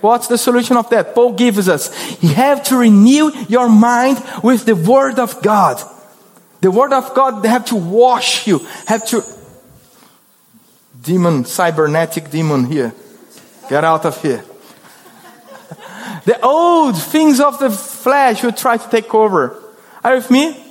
What's 0.00 0.28
the 0.28 0.38
solution 0.38 0.76
of 0.76 0.90
that? 0.90 1.14
Paul 1.14 1.32
gives 1.32 1.68
us. 1.68 2.22
You 2.22 2.28
have 2.30 2.62
to 2.64 2.76
renew 2.76 3.32
your 3.48 3.68
mind 3.68 4.22
with 4.42 4.66
the 4.66 4.76
Word 4.76 5.18
of 5.18 5.42
God. 5.42 5.80
The 6.60 6.70
Word 6.70 6.92
of 6.92 7.14
God, 7.14 7.42
they 7.42 7.48
have 7.48 7.64
to 7.66 7.76
wash 7.76 8.46
you, 8.46 8.58
have 8.86 9.06
to 9.08 9.22
demon, 11.02 11.44
cybernetic 11.44 12.30
demon 12.30 12.66
here. 12.66 12.92
Get 13.68 13.84
out 13.84 14.04
of 14.04 14.20
here. 14.20 14.44
the 16.24 16.38
old 16.42 17.00
things 17.00 17.40
of 17.40 17.58
the 17.58 17.70
flesh 17.70 18.42
will 18.42 18.52
try 18.52 18.76
to 18.76 18.90
take 18.90 19.14
over. 19.14 19.60
Are 20.04 20.14
you 20.14 20.18
with 20.18 20.30
me? 20.30 20.67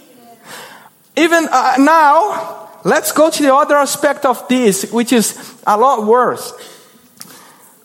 Even 1.17 1.47
uh, 1.51 1.75
now, 1.79 2.69
let's 2.83 3.11
go 3.11 3.31
to 3.31 3.43
the 3.43 3.53
other 3.53 3.75
aspect 3.75 4.23
of 4.23 4.47
this, 4.47 4.91
which 4.91 5.11
is 5.11 5.55
a 5.65 5.75
lot 5.75 6.05
worse. 6.05 6.53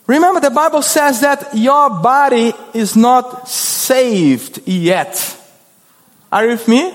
Remember, 0.05 0.39
the 0.39 0.51
Bible 0.51 0.83
says 0.83 1.21
that 1.21 1.55
your 1.55 1.89
body 1.89 2.53
is 2.73 2.95
not 2.95 3.47
saved 3.47 4.67
yet. 4.67 5.39
Are 6.31 6.45
you 6.45 6.51
with 6.51 6.67
me? 6.67 6.93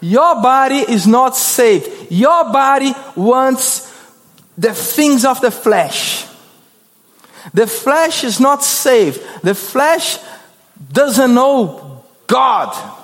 Your 0.00 0.42
body 0.42 0.76
is 0.76 1.06
not 1.06 1.36
saved. 1.36 2.12
Your 2.12 2.44
body 2.52 2.92
wants 3.16 3.86
the 4.58 4.74
things 4.74 5.24
of 5.24 5.40
the 5.40 5.50
flesh. 5.50 6.26
The 7.54 7.66
flesh 7.66 8.24
is 8.24 8.40
not 8.40 8.62
saved. 8.62 9.20
The 9.42 9.54
flesh 9.54 10.18
doesn't 10.92 11.34
know 11.34 12.04
God. 12.26 12.97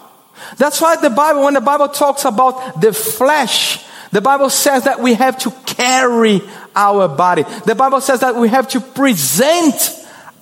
That's 0.56 0.80
why 0.80 0.96
the 0.96 1.10
Bible, 1.10 1.44
when 1.44 1.54
the 1.54 1.60
Bible 1.60 1.88
talks 1.88 2.24
about 2.24 2.80
the 2.80 2.92
flesh, 2.92 3.84
the 4.12 4.20
Bible 4.20 4.50
says 4.50 4.84
that 4.84 5.00
we 5.00 5.14
have 5.14 5.38
to 5.38 5.50
carry 5.66 6.40
our 6.76 7.08
body. 7.08 7.42
The 7.66 7.74
Bible 7.74 8.00
says 8.00 8.20
that 8.20 8.36
we 8.36 8.48
have 8.48 8.68
to 8.68 8.80
present 8.80 9.74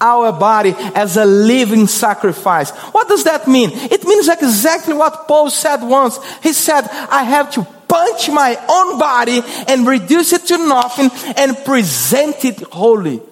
our 0.00 0.32
body 0.32 0.74
as 0.76 1.16
a 1.16 1.24
living 1.24 1.86
sacrifice. 1.86 2.70
What 2.70 3.08
does 3.08 3.24
that 3.24 3.46
mean? 3.46 3.70
It 3.72 4.04
means 4.04 4.28
exactly 4.28 4.94
what 4.94 5.26
Paul 5.28 5.48
said 5.48 5.82
once. 5.82 6.18
He 6.42 6.52
said, 6.52 6.82
I 6.90 7.22
have 7.22 7.52
to 7.52 7.64
punch 7.88 8.28
my 8.30 8.56
own 8.68 8.98
body 8.98 9.40
and 9.68 9.86
reduce 9.86 10.32
it 10.32 10.44
to 10.46 10.58
nothing 10.58 11.10
and 11.36 11.56
present 11.64 12.44
it 12.44 12.60
holy. 12.64 13.22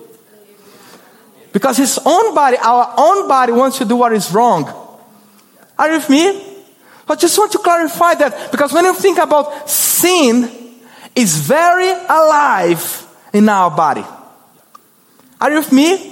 Because 1.52 1.76
his 1.76 1.98
own 2.06 2.34
body, 2.34 2.56
our 2.58 2.94
own 2.96 3.26
body 3.26 3.52
wants 3.52 3.78
to 3.78 3.84
do 3.84 3.96
what 3.96 4.12
is 4.12 4.32
wrong. 4.32 4.72
Are 5.78 5.88
you 5.88 5.96
with 5.96 6.08
me? 6.08 6.49
I 7.08 7.14
just 7.16 7.36
want 7.38 7.52
to 7.52 7.58
clarify 7.58 8.14
that 8.14 8.52
because 8.52 8.72
when 8.72 8.84
you 8.84 8.94
think 8.94 9.18
about 9.18 9.68
sin, 9.68 10.60
is 11.14 11.36
very 11.36 11.90
alive 11.90 13.06
in 13.32 13.48
our 13.48 13.70
body. 13.70 14.04
Are 15.40 15.50
you 15.50 15.58
with 15.58 15.72
me? 15.72 16.09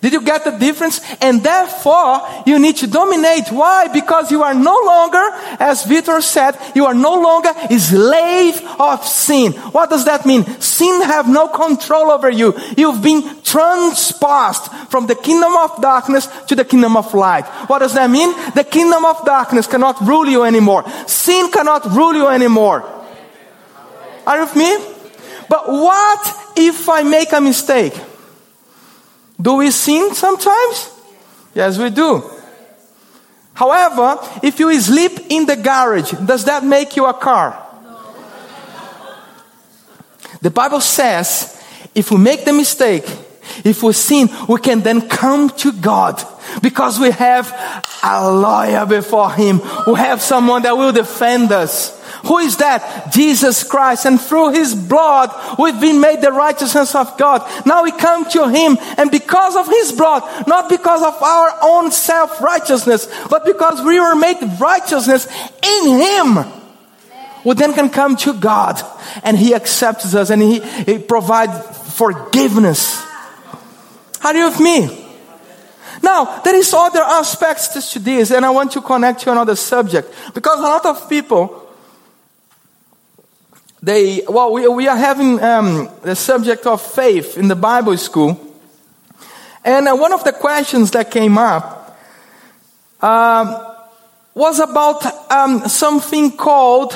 Did 0.00 0.12
you 0.12 0.22
get 0.22 0.44
the 0.44 0.52
difference? 0.52 1.00
And 1.20 1.42
therefore, 1.42 2.20
you 2.46 2.58
need 2.58 2.76
to 2.76 2.86
dominate. 2.86 3.48
Why? 3.50 3.88
Because 3.88 4.30
you 4.30 4.42
are 4.42 4.54
no 4.54 4.78
longer, 4.84 5.22
as 5.58 5.84
Victor 5.84 6.20
said, 6.20 6.56
you 6.74 6.86
are 6.86 6.94
no 6.94 7.14
longer 7.20 7.50
a 7.70 7.78
slave 7.78 8.60
of 8.78 9.04
sin. 9.04 9.52
What 9.52 9.90
does 9.90 10.04
that 10.04 10.26
mean? 10.26 10.44
Sin 10.60 11.02
have 11.02 11.28
no 11.28 11.48
control 11.48 12.10
over 12.10 12.30
you. 12.30 12.54
You've 12.76 13.02
been 13.02 13.22
transposed 13.42 14.70
from 14.90 15.06
the 15.06 15.14
kingdom 15.14 15.56
of 15.56 15.80
darkness 15.80 16.28
to 16.48 16.54
the 16.54 16.64
kingdom 16.64 16.96
of 16.96 17.12
light. 17.14 17.46
What 17.68 17.80
does 17.80 17.94
that 17.94 18.10
mean? 18.10 18.32
The 18.54 18.64
kingdom 18.64 19.04
of 19.04 19.24
darkness 19.24 19.66
cannot 19.66 20.00
rule 20.00 20.26
you 20.26 20.44
anymore. 20.44 20.84
Sin 21.06 21.50
cannot 21.50 21.84
rule 21.86 22.14
you 22.14 22.28
anymore. 22.28 22.82
Are 24.26 24.36
you 24.36 24.44
with 24.44 24.56
me? 24.56 24.76
But 25.48 25.68
what 25.68 26.52
if 26.56 26.88
I 26.88 27.02
make 27.02 27.32
a 27.32 27.40
mistake? 27.40 27.94
Do 29.40 29.54
we 29.56 29.70
sin 29.70 30.14
sometimes? 30.14 30.90
Yes, 31.54 31.78
we 31.78 31.90
do. 31.90 32.22
However, 33.54 34.18
if 34.42 34.58
you 34.60 34.78
sleep 34.80 35.12
in 35.30 35.46
the 35.46 35.56
garage, 35.56 36.12
does 36.12 36.44
that 36.44 36.64
make 36.64 36.96
you 36.96 37.06
a 37.06 37.14
car? 37.14 37.62
The 40.42 40.50
Bible 40.50 40.80
says 40.80 41.60
if 41.94 42.10
we 42.10 42.18
make 42.18 42.44
the 42.44 42.52
mistake, 42.52 43.04
if 43.64 43.82
we 43.82 43.92
sin, 43.94 44.28
we 44.48 44.60
can 44.60 44.82
then 44.82 45.08
come 45.08 45.48
to 45.50 45.72
God 45.72 46.22
because 46.62 47.00
we 47.00 47.10
have 47.10 47.50
a 48.02 48.30
lawyer 48.30 48.84
before 48.84 49.32
Him. 49.32 49.60
We 49.86 49.94
have 49.94 50.20
someone 50.20 50.62
that 50.62 50.76
will 50.76 50.92
defend 50.92 51.52
us. 51.52 51.95
Who 52.26 52.38
is 52.38 52.56
that? 52.56 53.12
Jesus 53.12 53.62
Christ. 53.62 54.04
And 54.04 54.20
through 54.20 54.52
His 54.52 54.74
blood, 54.74 55.30
we've 55.58 55.80
been 55.80 56.00
made 56.00 56.20
the 56.20 56.32
righteousness 56.32 56.94
of 56.94 57.16
God. 57.16 57.42
Now 57.64 57.84
we 57.84 57.92
come 57.92 58.28
to 58.30 58.48
Him, 58.48 58.76
and 58.98 59.10
because 59.10 59.56
of 59.56 59.68
His 59.68 59.92
blood, 59.92 60.22
not 60.46 60.68
because 60.68 61.02
of 61.02 61.22
our 61.22 61.58
own 61.62 61.92
self 61.92 62.40
righteousness, 62.40 63.08
but 63.30 63.44
because 63.44 63.82
we 63.84 64.00
were 64.00 64.16
made 64.16 64.38
righteousness 64.60 65.26
in 65.62 66.00
Him, 66.00 66.52
we 67.44 67.54
then 67.54 67.72
can 67.74 67.90
come 67.90 68.16
to 68.16 68.34
God, 68.34 68.80
and 69.22 69.38
He 69.38 69.54
accepts 69.54 70.14
us, 70.14 70.30
and 70.30 70.42
He, 70.42 70.60
he 70.60 70.98
provides 70.98 71.54
forgiveness. 71.96 73.04
Are 74.24 74.34
you 74.34 74.46
with 74.46 74.60
me? 74.60 75.04
Now, 76.02 76.40
there 76.40 76.56
is 76.56 76.72
other 76.74 77.02
aspects 77.02 77.92
to 77.92 77.98
this, 77.98 78.30
and 78.30 78.44
I 78.44 78.50
want 78.50 78.72
to 78.72 78.80
connect 78.80 79.20
to 79.22 79.32
another 79.32 79.56
subject 79.56 80.12
because 80.34 80.58
a 80.58 80.62
lot 80.62 80.84
of 80.86 81.08
people 81.08 81.65
they, 83.86 84.24
well, 84.28 84.52
we, 84.52 84.66
we 84.66 84.88
are 84.88 84.96
having 84.96 85.40
um, 85.40 85.88
the 86.02 86.16
subject 86.16 86.66
of 86.66 86.82
faith 86.82 87.38
in 87.38 87.46
the 87.46 87.54
Bible 87.54 87.96
school. 87.96 88.36
And 89.64 89.86
uh, 89.86 89.94
one 89.94 90.12
of 90.12 90.24
the 90.24 90.32
questions 90.32 90.90
that 90.90 91.12
came 91.12 91.38
up 91.38 91.96
um, 93.00 93.64
was 94.34 94.58
about 94.58 95.06
um, 95.30 95.68
something 95.68 96.36
called 96.36 96.94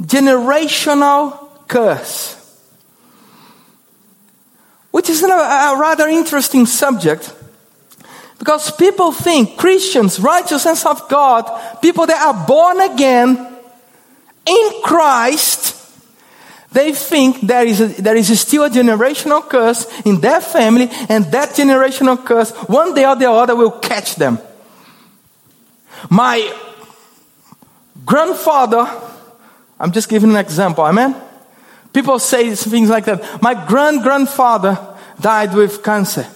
generational 0.00 1.48
curse, 1.66 2.36
which 4.92 5.10
is 5.10 5.24
a, 5.24 5.26
a 5.26 5.76
rather 5.76 6.06
interesting 6.06 6.66
subject 6.66 7.34
because 8.38 8.70
people 8.70 9.10
think 9.10 9.56
Christians, 9.56 10.20
righteousness 10.20 10.86
of 10.86 11.08
God, 11.08 11.50
people 11.82 12.06
that 12.06 12.22
are 12.24 12.46
born 12.46 12.80
again, 12.80 13.56
in 14.46 14.82
Christ, 14.84 15.77
they 16.70 16.92
think 16.92 17.40
there 17.40 17.66
is, 17.66 17.80
a, 17.80 17.86
there 17.86 18.16
is 18.16 18.38
still 18.40 18.64
a 18.64 18.70
generational 18.70 19.48
curse 19.48 19.86
in 20.02 20.20
their 20.20 20.40
family, 20.40 20.88
and 21.08 21.24
that 21.26 21.50
generational 21.50 22.22
curse, 22.22 22.50
one 22.68 22.94
day 22.94 23.06
or 23.06 23.16
the 23.16 23.30
other, 23.30 23.56
will 23.56 23.70
catch 23.70 24.16
them. 24.16 24.38
My 26.10 26.54
grandfather, 28.04 28.86
I'm 29.80 29.92
just 29.92 30.08
giving 30.08 30.30
an 30.30 30.36
example, 30.36 30.84
amen? 30.84 31.16
People 31.92 32.18
say 32.18 32.54
things 32.54 32.90
like 32.90 33.06
that. 33.06 33.42
My 33.42 33.54
grand 33.66 34.02
grandfather 34.02 34.78
died 35.20 35.54
with 35.54 35.82
cancer. 35.82 36.26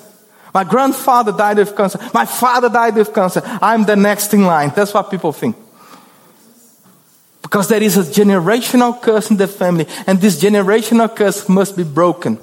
My 0.55 0.65
grandfather 0.65 1.33
died 1.33 1.59
with 1.59 1.77
cancer. 1.77 1.99
My 2.13 2.27
father 2.27 2.69
died 2.69 2.97
with 2.97 3.15
cancer. 3.15 3.43
I'm 3.45 3.85
the 3.85 3.97
next 3.97 4.35
in 4.35 4.45
line. 4.45 4.73
That's 4.75 4.93
what 4.93 5.11
people 5.11 5.33
think. 5.33 5.57
Because 7.53 7.69
there 7.69 7.83
is 7.83 7.99
a 7.99 8.03
generational 8.03 8.99
curse 8.99 9.31
in 9.31 9.37
the 9.37 9.47
family, 9.47 9.87
and 10.07 10.19
this 10.19 10.43
generational 10.43 11.15
curse 11.15 11.51
must 11.51 11.77
be 11.77 11.85
broken. 11.85 12.39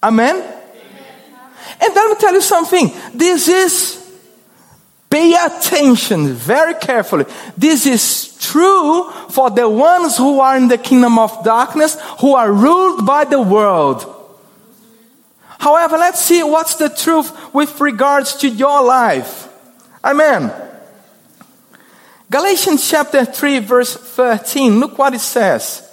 Amen? 0.00 0.36
Amen. 0.36 0.52
And 1.80 1.92
let 1.92 2.08
me 2.08 2.14
tell 2.20 2.32
you 2.32 2.40
something. 2.40 2.92
This 3.14 3.48
is, 3.48 4.16
pay 5.10 5.34
attention 5.34 6.34
very 6.34 6.74
carefully. 6.74 7.24
This 7.58 7.84
is 7.84 8.38
true 8.38 9.10
for 9.28 9.50
the 9.50 9.68
ones 9.68 10.16
who 10.16 10.38
are 10.38 10.56
in 10.56 10.68
the 10.68 10.78
kingdom 10.78 11.18
of 11.18 11.42
darkness, 11.42 11.96
who 12.20 12.36
are 12.36 12.52
ruled 12.52 13.04
by 13.04 13.24
the 13.24 13.42
world. 13.42 14.06
However, 15.58 15.98
let's 15.98 16.20
see 16.20 16.44
what's 16.44 16.76
the 16.76 16.90
truth 16.90 17.52
with 17.52 17.80
regards 17.80 18.36
to 18.36 18.48
your 18.48 18.84
life. 18.84 19.48
Amen. 20.04 20.61
Galatians 22.32 22.88
chapter 22.88 23.26
3, 23.26 23.58
verse 23.58 23.94
13. 23.94 24.80
Look 24.80 24.96
what 24.96 25.12
it 25.12 25.20
says. 25.20 25.86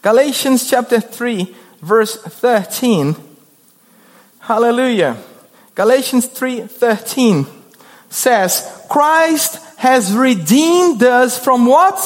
Galatians 0.00 0.70
chapter 0.70 1.00
3, 1.00 1.52
verse 1.82 2.16
13. 2.16 3.16
Hallelujah. 4.38 5.16
Galatians 5.74 6.26
3 6.26 6.68
13 6.68 7.46
says, 8.08 8.86
Christ 8.88 9.58
has 9.78 10.14
redeemed 10.14 11.02
us 11.02 11.36
from 11.42 11.66
what? 11.66 11.98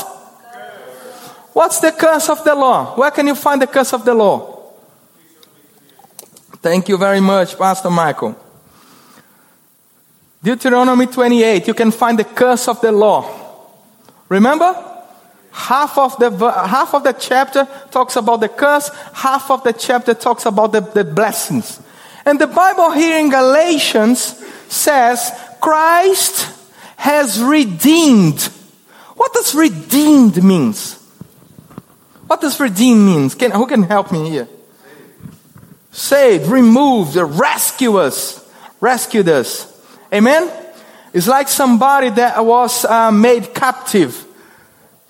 What's 1.52 1.80
the 1.80 1.92
curse 1.92 2.30
of 2.30 2.44
the 2.44 2.54
law? 2.54 2.96
Where 2.96 3.10
can 3.10 3.26
you 3.26 3.34
find 3.34 3.60
the 3.60 3.66
curse 3.66 3.92
of 3.92 4.06
the 4.06 4.14
law? 4.14 4.72
Thank 6.62 6.88
you 6.88 6.96
very 6.96 7.20
much, 7.20 7.58
Pastor 7.58 7.90
Michael. 7.90 8.36
Deuteronomy 10.42 11.06
28, 11.06 11.66
you 11.66 11.74
can 11.74 11.90
find 11.90 12.18
the 12.18 12.24
curse 12.24 12.68
of 12.68 12.80
the 12.80 12.92
law. 12.92 13.35
Remember? 14.28 14.92
Half 15.52 15.96
of 15.96 16.18
the, 16.18 16.30
half 16.50 16.94
of 16.94 17.02
the 17.04 17.12
chapter 17.12 17.66
talks 17.90 18.16
about 18.16 18.40
the 18.40 18.48
curse, 18.48 18.90
half 19.14 19.50
of 19.50 19.64
the 19.64 19.72
chapter 19.72 20.12
talks 20.12 20.44
about 20.44 20.72
the, 20.72 20.80
the 20.80 21.04
blessings. 21.04 21.80
And 22.26 22.38
the 22.38 22.46
Bible 22.46 22.90
here 22.90 23.18
in 23.18 23.30
Galatians 23.30 24.20
says 24.68 25.32
Christ 25.60 26.52
has 26.96 27.42
redeemed. 27.42 28.42
What 29.14 29.32
does 29.32 29.54
redeemed 29.54 30.42
means? 30.42 31.02
What 32.26 32.40
does 32.40 32.58
redeem 32.58 33.06
means? 33.06 33.34
Can, 33.34 33.52
who 33.52 33.66
can 33.66 33.84
help 33.84 34.12
me 34.12 34.28
here? 34.28 34.48
Saved, 35.92 36.48
removed, 36.48 37.16
rescue 37.16 37.96
us, 37.96 38.46
rescued 38.80 39.28
us. 39.28 39.72
Amen? 40.12 40.50
It's 41.16 41.26
like 41.26 41.48
somebody 41.48 42.10
that 42.10 42.44
was 42.44 42.84
uh, 42.84 43.10
made 43.10 43.54
captive. 43.54 44.22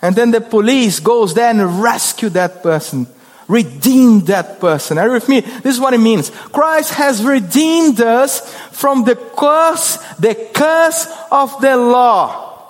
And 0.00 0.14
then 0.14 0.30
the 0.30 0.40
police 0.40 1.00
goes 1.00 1.34
there 1.34 1.50
and 1.50 1.82
rescue 1.82 2.28
that 2.28 2.62
person. 2.62 3.08
Redeem 3.48 4.20
that 4.26 4.60
person. 4.60 4.98
Are 4.98 5.08
you 5.08 5.14
with 5.14 5.28
me? 5.28 5.40
This 5.40 5.74
is 5.74 5.80
what 5.80 5.94
it 5.94 5.98
means. 5.98 6.30
Christ 6.30 6.94
has 6.94 7.24
redeemed 7.24 8.00
us 8.00 8.54
from 8.70 9.02
the 9.02 9.16
curse, 9.16 9.96
the 10.20 10.36
curse 10.54 11.08
of 11.32 11.60
the 11.60 11.76
law. 11.76 12.62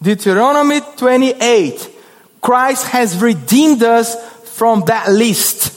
Deuteronomy 0.00 0.80
28. 0.96 1.90
Christ 2.40 2.86
has 2.86 3.20
redeemed 3.20 3.82
us 3.82 4.14
from 4.50 4.82
that 4.82 5.10
list. 5.10 5.74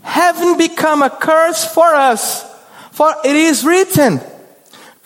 Having 0.00 0.56
become 0.56 1.02
a 1.02 1.10
curse 1.10 1.66
for 1.74 1.94
us. 1.94 2.42
For 2.92 3.14
it 3.22 3.36
is 3.36 3.66
written, 3.66 4.22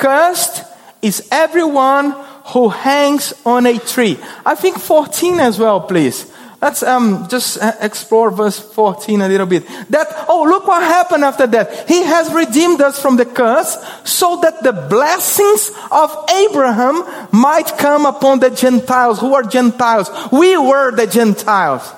Cursed 0.00 0.64
is 1.02 1.28
everyone 1.30 2.12
who 2.54 2.70
hangs 2.70 3.34
on 3.44 3.66
a 3.66 3.78
tree. 3.78 4.18
I 4.46 4.54
think 4.54 4.78
14 4.78 5.38
as 5.40 5.58
well, 5.58 5.82
please. 5.82 6.32
Let's 6.62 6.82
um, 6.82 7.28
just 7.28 7.58
uh, 7.60 7.72
explore 7.80 8.30
verse 8.30 8.58
14 8.58 9.20
a 9.20 9.28
little 9.28 9.46
bit. 9.46 9.66
That, 9.90 10.08
oh, 10.26 10.44
look 10.48 10.66
what 10.66 10.82
happened 10.82 11.24
after 11.24 11.46
that. 11.48 11.86
He 11.86 12.02
has 12.02 12.32
redeemed 12.32 12.80
us 12.80 13.00
from 13.00 13.18
the 13.18 13.26
curse 13.26 13.76
so 14.04 14.40
that 14.40 14.62
the 14.62 14.72
blessings 14.72 15.70
of 15.90 16.16
Abraham 16.30 17.04
might 17.30 17.76
come 17.76 18.06
upon 18.06 18.40
the 18.40 18.50
Gentiles. 18.50 19.20
Who 19.20 19.34
are 19.34 19.42
Gentiles? 19.42 20.10
We 20.32 20.56
were 20.56 20.96
the 20.96 21.06
Gentiles. 21.06 21.92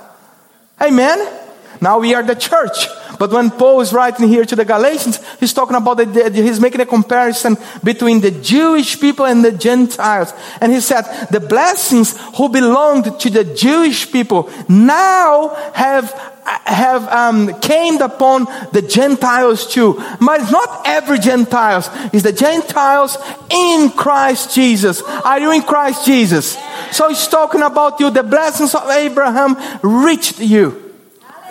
Amen? 0.81 1.42
Now 1.83 1.99
we 1.99 2.15
are 2.15 2.23
the 2.23 2.37
church. 2.37 2.87
But 3.19 3.31
when 3.31 3.51
Paul 3.51 3.81
is 3.81 3.93
writing 3.93 4.29
here 4.29 4.45
to 4.45 4.57
the 4.57 4.65
Galatians, 4.65 5.21
he's 5.39 5.53
talking 5.53 5.77
about 5.77 5.97
the, 5.97 6.31
he's 6.33 6.61
making 6.61 6.81
a 6.81 6.87
comparison 6.87 7.57
between 7.85 8.21
the 8.21 8.31
Jewish 8.31 9.01
people 9.01 9.27
and 9.27 9.45
the 9.45 9.53
Gentiles. 9.53 10.33
And 10.61 10.73
he 10.73 10.81
said, 10.81 11.03
the 11.31 11.41
blessings 11.41 12.17
who 12.37 12.49
belonged 12.49 13.21
to 13.21 13.31
the 13.31 13.45
Jewish 13.45 14.11
people 14.11 14.51
now 14.69 15.49
have 15.75 16.33
have 16.45 17.07
um, 17.09 17.61
came 17.61 18.01
upon 18.01 18.47
the 18.73 18.83
Gentiles 18.83 19.73
too. 19.73 19.95
But 20.21 20.51
not 20.51 20.83
every 20.87 21.21
Gentiles. 21.21 21.89
It's 22.13 22.25
the 22.25 22.33
Gentiles 22.33 23.17
in 23.51 23.91
Christ 23.91 24.55
Jesus. 24.55 25.03
Are 25.03 25.39
you 25.39 25.53
in 25.53 25.63
Christ 25.63 26.05
Jesus? 26.05 26.59
So 26.91 27.09
he's 27.09 27.29
talking 27.29 27.63
about 27.63 28.01
you. 28.01 28.11
The 28.11 28.25
blessings 28.25 28.75
of 28.75 28.89
Abraham 28.91 29.57
reached 29.83 30.41
you. 30.41 30.92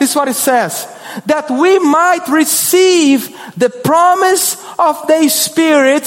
This 0.02 0.10
is 0.10 0.16
what 0.16 0.30
it 0.30 0.34
says. 0.34 0.88
That 1.28 1.52
we 1.52 1.78
might 1.78 2.28
receive 2.28 3.30
the 3.56 3.70
promise 3.70 4.56
of 4.80 5.06
the 5.06 5.30
Spirit 5.30 6.06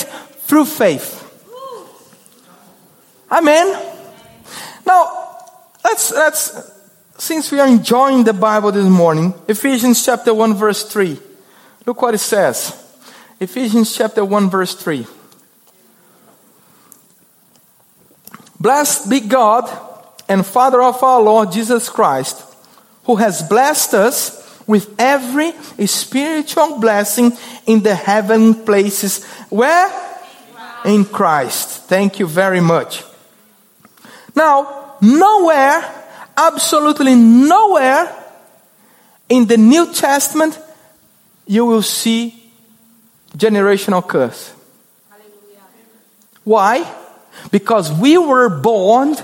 through 0.48 0.64
faith. 0.64 1.22
Amen. 3.30 3.68
Now, 4.85 5.37
let's, 5.85 6.11
let's, 6.11 6.72
since 7.18 7.52
we 7.52 7.61
are 7.61 7.68
enjoying 7.68 8.24
the 8.24 8.33
Bible 8.33 8.72
this 8.72 8.85
morning, 8.85 9.33
Ephesians 9.46 10.04
chapter 10.04 10.35
1 10.35 10.54
verse 10.54 10.83
3. 10.83 11.16
Look 11.87 12.02
what 12.02 12.14
it 12.14 12.18
says. 12.18 12.74
Ephesians 13.38 13.96
chapter 13.96 14.24
1 14.24 14.50
verse 14.50 14.74
3. 14.74 15.07
Blessed 18.59 19.09
be 19.09 19.20
God 19.20 19.70
and 20.28 20.44
Father 20.44 20.83
of 20.83 21.00
our 21.00 21.22
Lord 21.22 21.52
Jesus 21.52 21.88
Christ 21.88 22.43
who 23.05 23.17
has 23.17 23.43
blessed 23.43 23.95
us 23.95 24.40
with 24.67 24.95
every 24.99 25.53
spiritual 25.87 26.79
blessing 26.79 27.33
in 27.67 27.83
the 27.83 27.95
heavenly 27.95 28.55
places. 28.64 29.25
Where? 29.51 29.90
In 30.85 31.05
Christ. 31.05 31.85
Thank 31.85 32.19
you 32.19 32.27
very 32.27 32.61
much. 32.61 33.05
Now, 34.35 34.97
nowhere, 35.01 35.85
absolutely 36.37 37.14
nowhere 37.14 38.14
in 39.29 39.47
the 39.47 39.57
New 39.57 39.93
Testament 39.93 40.59
you 41.47 41.64
will 41.64 41.83
see 41.83 42.51
generational 43.37 44.07
curse. 44.07 44.53
Why? 46.45 46.90
Because 47.51 47.93
we 47.93 48.19
were 48.19 48.49
born 48.49 49.14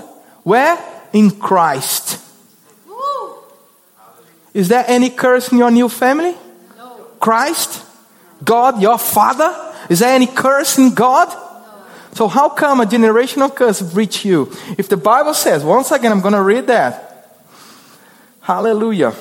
where? 0.43 0.77
In 1.13 1.31
Christ. 1.31 2.19
Is 4.53 4.67
there 4.67 4.83
any 4.87 5.09
curse 5.09 5.51
in 5.51 5.57
your 5.57 5.71
new 5.71 5.87
family? 5.87 6.35
No. 6.77 7.07
Christ? 7.19 7.85
God, 8.43 8.81
your 8.81 8.97
father? 8.97 9.73
Is 9.89 9.99
there 9.99 10.13
any 10.13 10.27
curse 10.27 10.77
in 10.77 10.93
God? 10.93 11.29
No. 11.29 11.83
So 12.13 12.27
how 12.27 12.49
come 12.49 12.81
a 12.81 12.85
generational 12.85 13.53
curse 13.53 13.81
reach 13.93 14.25
you? 14.25 14.51
If 14.77 14.89
the 14.89 14.97
Bible 14.97 15.33
says, 15.33 15.63
once 15.63 15.91
again, 15.91 16.11
I'm 16.11 16.21
going 16.21 16.33
to 16.33 16.41
read 16.41 16.67
that. 16.67 17.37
Hallelujah. 18.41 19.13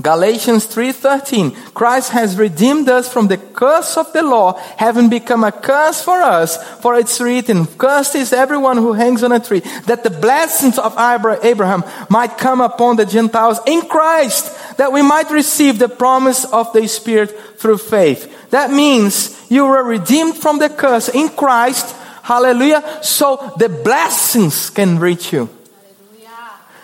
Galatians 0.00 0.66
3:13 0.66 1.56
Christ 1.74 2.10
has 2.10 2.36
redeemed 2.36 2.88
us 2.88 3.08
from 3.08 3.28
the 3.28 3.36
curse 3.36 3.96
of 3.96 4.12
the 4.12 4.22
law 4.22 4.58
having 4.76 5.08
become 5.08 5.42
a 5.42 5.52
curse 5.52 6.00
for 6.02 6.22
us 6.22 6.56
for 6.80 6.94
it's 6.94 7.20
written 7.20 7.66
cursed 7.66 8.14
is 8.14 8.32
everyone 8.32 8.76
who 8.76 8.92
hangs 8.92 9.24
on 9.24 9.32
a 9.32 9.40
tree 9.40 9.62
that 9.86 10.04
the 10.04 10.10
blessings 10.10 10.78
of 10.78 10.94
Abraham 10.98 11.82
might 12.08 12.38
come 12.38 12.60
upon 12.60 12.96
the 12.96 13.06
Gentiles 13.06 13.60
in 13.66 13.82
Christ 13.82 14.76
that 14.76 14.92
we 14.92 15.02
might 15.02 15.30
receive 15.30 15.78
the 15.78 15.88
promise 15.88 16.44
of 16.44 16.72
the 16.72 16.86
spirit 16.86 17.58
through 17.58 17.78
faith 17.78 18.50
that 18.50 18.70
means 18.70 19.34
you 19.50 19.66
were 19.66 19.82
redeemed 19.82 20.36
from 20.36 20.58
the 20.58 20.68
curse 20.68 21.08
in 21.08 21.28
Christ 21.30 21.94
Hallelujah. 22.28 22.84
So 23.02 23.54
the 23.56 23.70
blessings 23.70 24.68
can 24.68 24.98
reach 24.98 25.32
you. 25.32 25.48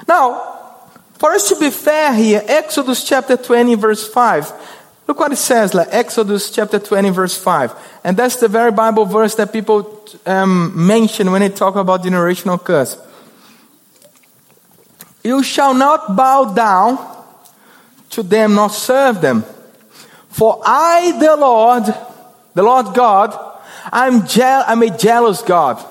Now, 0.08 0.53
for 1.18 1.32
us 1.32 1.48
to 1.48 1.56
be 1.56 1.70
fair 1.70 2.14
here, 2.14 2.42
Exodus 2.46 3.04
chapter 3.04 3.36
20, 3.36 3.74
verse 3.76 4.06
5. 4.06 4.52
Look 5.06 5.20
what 5.20 5.32
it 5.32 5.36
says, 5.36 5.74
like 5.74 5.88
Exodus 5.90 6.50
chapter 6.50 6.78
20, 6.78 7.10
verse 7.10 7.36
5. 7.36 7.74
And 8.04 8.16
that's 8.16 8.36
the 8.36 8.48
very 8.48 8.72
Bible 8.72 9.04
verse 9.04 9.34
that 9.34 9.52
people 9.52 10.02
um, 10.26 10.86
mention 10.86 11.30
when 11.30 11.40
they 11.42 11.50
talk 11.50 11.76
about 11.76 12.02
generational 12.02 12.62
curse. 12.62 12.96
You 15.22 15.42
shall 15.42 15.74
not 15.74 16.16
bow 16.16 16.52
down 16.54 16.98
to 18.10 18.22
them 18.22 18.54
nor 18.54 18.70
serve 18.70 19.20
them. 19.20 19.44
For 20.28 20.60
I, 20.64 21.16
the 21.18 21.36
Lord, 21.36 21.84
the 22.54 22.62
Lord 22.62 22.94
God, 22.94 23.38
I'm, 23.92 24.26
je- 24.26 24.42
I'm 24.42 24.82
a 24.82 24.96
jealous 24.96 25.42
God, 25.42 25.84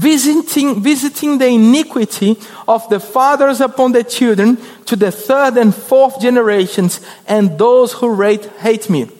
visiting, 0.00 0.80
visiting 0.82 1.36
the 1.36 1.46
iniquity 1.46 2.38
of 2.66 2.88
the 2.88 2.98
fathers 2.98 3.60
upon 3.60 3.92
the 3.92 4.02
children 4.02 4.56
to 4.86 4.96
the 4.96 5.12
third 5.12 5.58
and 5.58 5.74
fourth 5.74 6.18
generations 6.20 7.00
and 7.28 7.58
those 7.58 7.92
who 7.92 8.08
rate, 8.08 8.46
hate 8.60 8.88
me. 8.88 9.10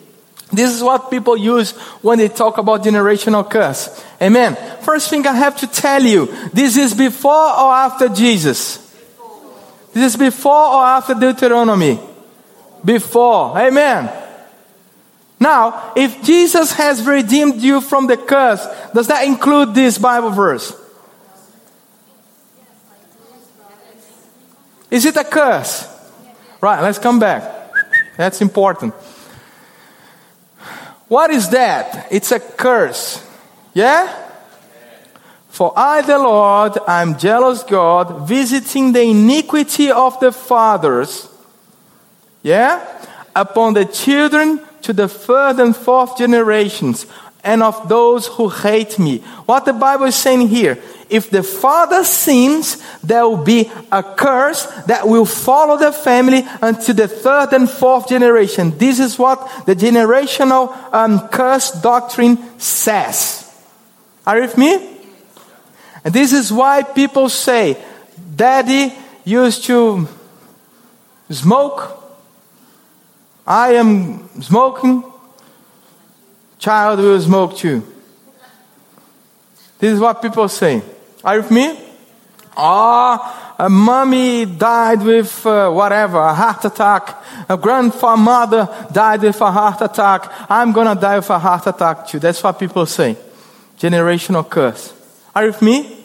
This 0.51 0.73
is 0.73 0.81
what 0.81 1.11
people 1.11 1.37
use 1.37 1.71
when 2.01 2.17
they 2.17 2.29
talk 2.29 2.57
about 2.57 2.83
generational 2.83 3.47
curse. 3.49 4.03
Amen. 4.19 4.57
First 4.81 5.09
thing 5.09 5.25
I 5.27 5.33
have 5.33 5.55
to 5.57 5.67
tell 5.67 6.01
you, 6.01 6.25
this 6.51 6.75
is 6.77 6.95
before 6.95 7.31
or 7.31 7.71
after 7.71 8.09
Jesus? 8.09 8.77
This 9.93 10.13
is 10.13 10.17
before 10.17 10.51
or 10.51 10.83
after 10.83 11.13
Deuteronomy? 11.13 11.99
Before. 12.83 13.55
Amen. 13.55 14.20
Now, 15.41 15.91
if 15.95 16.21
Jesus 16.21 16.71
has 16.73 17.03
redeemed 17.03 17.61
you 17.61 17.81
from 17.81 18.05
the 18.05 18.15
curse, 18.15 18.63
does 18.93 19.07
that 19.07 19.25
include 19.25 19.73
this 19.73 19.97
Bible 19.97 20.29
verse? 20.29 20.71
Is 24.91 25.03
it 25.05 25.17
a 25.17 25.23
curse? 25.23 25.87
Right, 26.61 26.79
let's 26.83 26.99
come 26.99 27.17
back. 27.17 27.73
That's 28.17 28.39
important. 28.39 28.93
What 31.07 31.31
is 31.31 31.49
that? 31.49 32.07
It's 32.11 32.31
a 32.31 32.39
curse. 32.39 33.25
Yeah? 33.73 34.13
For 35.49 35.73
I, 35.75 36.03
the 36.03 36.19
Lord, 36.19 36.77
I'm 36.87 37.17
jealous 37.17 37.63
God, 37.63 38.27
visiting 38.27 38.93
the 38.93 39.01
iniquity 39.01 39.89
of 39.89 40.19
the 40.19 40.31
fathers. 40.31 41.27
Yeah? 42.43 42.85
Upon 43.35 43.73
the 43.73 43.85
children 43.85 44.67
to 44.83 44.93
the 44.93 45.07
third 45.07 45.59
and 45.59 45.75
fourth 45.75 46.17
generations 46.17 47.05
and 47.43 47.63
of 47.63 47.89
those 47.89 48.27
who 48.27 48.49
hate 48.49 48.99
me. 48.99 49.19
What 49.45 49.65
the 49.65 49.73
Bible 49.73 50.05
is 50.05 50.15
saying 50.15 50.47
here, 50.47 50.77
if 51.09 51.29
the 51.29 51.43
father 51.43 52.03
sins, 52.03 52.81
there 53.03 53.27
will 53.27 53.43
be 53.43 53.69
a 53.91 54.03
curse 54.03 54.65
that 54.85 55.07
will 55.07 55.25
follow 55.25 55.77
the 55.77 55.91
family 55.91 56.43
until 56.61 56.95
the 56.95 57.07
third 57.07 57.53
and 57.53 57.69
fourth 57.69 58.07
generation. 58.07 58.77
This 58.77 58.99
is 58.99 59.19
what 59.19 59.65
the 59.65 59.75
generational 59.75 60.71
um, 60.93 61.27
curse 61.27 61.71
doctrine 61.71 62.37
says. 62.59 63.51
Are 64.25 64.37
you 64.37 64.43
with 64.43 64.57
me? 64.57 64.99
And 66.03 66.13
this 66.13 66.33
is 66.33 66.51
why 66.51 66.83
people 66.83 67.27
say, 67.27 67.77
Daddy 68.35 68.93
used 69.25 69.65
to 69.65 70.07
smoke 71.29 72.00
I 73.45 73.73
am 73.73 74.29
smoking, 74.41 75.03
child 76.59 76.99
will 76.99 77.19
smoke 77.19 77.57
too. 77.57 77.83
This 79.79 79.93
is 79.93 79.99
what 79.99 80.21
people 80.21 80.47
say. 80.47 80.81
Are 81.23 81.35
you 81.35 81.41
with 81.41 81.51
me? 81.51 81.79
Ah, 82.55 83.55
oh, 83.59 83.65
a 83.65 83.69
mommy 83.69 84.45
died 84.45 85.01
with 85.03 85.45
uh, 85.45 85.71
whatever, 85.71 86.19
a 86.19 86.33
heart 86.33 86.65
attack. 86.65 87.17
A 87.49 87.57
grandfather 87.57 88.67
died 88.91 89.21
with 89.21 89.39
a 89.41 89.51
heart 89.51 89.81
attack. 89.81 90.31
I'm 90.49 90.71
gonna 90.71 90.99
die 90.99 91.17
with 91.17 91.29
a 91.29 91.39
heart 91.39 91.67
attack 91.67 92.07
too. 92.07 92.19
That's 92.19 92.43
what 92.43 92.59
people 92.59 92.85
say. 92.85 93.17
Generational 93.79 94.47
curse. 94.47 94.93
Are 95.35 95.45
you 95.45 95.51
with 95.51 95.61
me? 95.61 95.97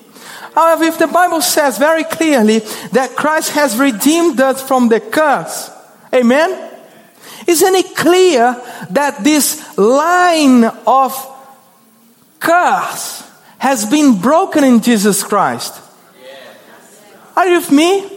However, 0.54 0.84
if 0.84 0.98
the 0.98 1.06
Bible 1.06 1.42
says 1.42 1.76
very 1.76 2.04
clearly 2.04 2.60
that 2.92 3.14
Christ 3.14 3.50
has 3.52 3.76
redeemed 3.76 4.40
us 4.40 4.66
from 4.66 4.88
the 4.88 5.00
curse, 5.00 5.70
amen? 6.14 6.65
Isn't 7.46 7.74
it 7.74 7.94
clear 7.94 8.60
that 8.90 9.22
this 9.22 9.78
line 9.78 10.64
of 10.86 11.14
curse 12.40 13.22
has 13.58 13.86
been 13.86 14.20
broken 14.20 14.64
in 14.64 14.80
Jesus 14.80 15.22
Christ? 15.22 15.80
Are 17.36 17.46
you 17.46 17.58
with 17.58 17.70
me? 17.70 18.16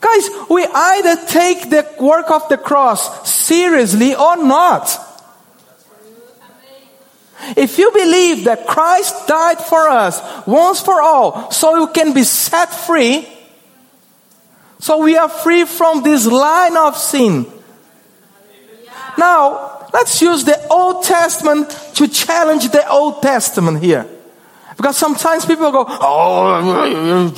Guys, 0.00 0.28
we 0.50 0.64
either 0.64 1.26
take 1.26 1.70
the 1.70 1.86
work 1.98 2.30
of 2.30 2.48
the 2.48 2.58
cross 2.58 3.28
seriously 3.28 4.14
or 4.14 4.36
not. 4.36 5.02
If 7.56 7.78
you 7.78 7.90
believe 7.92 8.44
that 8.44 8.66
Christ 8.66 9.26
died 9.26 9.58
for 9.58 9.88
us 9.88 10.20
once 10.46 10.80
for 10.80 11.00
all, 11.00 11.50
so 11.50 11.76
you 11.76 11.88
can 11.88 12.12
be 12.12 12.24
set 12.24 12.72
free, 12.72 13.26
so 14.78 14.98
we 15.02 15.16
are 15.16 15.28
free 15.28 15.64
from 15.64 16.02
this 16.02 16.26
line 16.26 16.76
of 16.76 16.96
sin, 16.96 17.46
now, 19.18 19.88
let's 19.92 20.20
use 20.20 20.44
the 20.44 20.66
Old 20.68 21.04
Testament 21.04 21.70
to 21.94 22.08
challenge 22.08 22.68
the 22.70 22.88
Old 22.88 23.22
Testament 23.22 23.82
here. 23.82 24.06
Because 24.76 24.96
sometimes 24.98 25.46
people 25.46 25.72
go, 25.72 25.86
oh, 25.88 27.32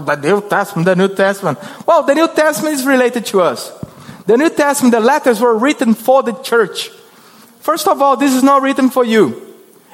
the 0.00 0.16
New 0.16 0.48
Testament, 0.48 0.86
the 0.86 0.96
New 0.96 1.14
Testament. 1.14 1.58
Well, 1.86 2.02
the 2.04 2.14
New 2.14 2.28
Testament 2.28 2.74
is 2.74 2.86
related 2.86 3.26
to 3.26 3.42
us. 3.42 3.70
The 4.26 4.38
New 4.38 4.48
Testament, 4.48 4.94
the 4.94 5.00
letters 5.00 5.40
were 5.40 5.56
written 5.58 5.92
for 5.92 6.22
the 6.22 6.32
church. 6.32 6.88
First 7.60 7.86
of 7.86 8.00
all, 8.00 8.16
this 8.16 8.32
is 8.32 8.42
not 8.42 8.62
written 8.62 8.88
for 8.88 9.04
you. 9.04 9.42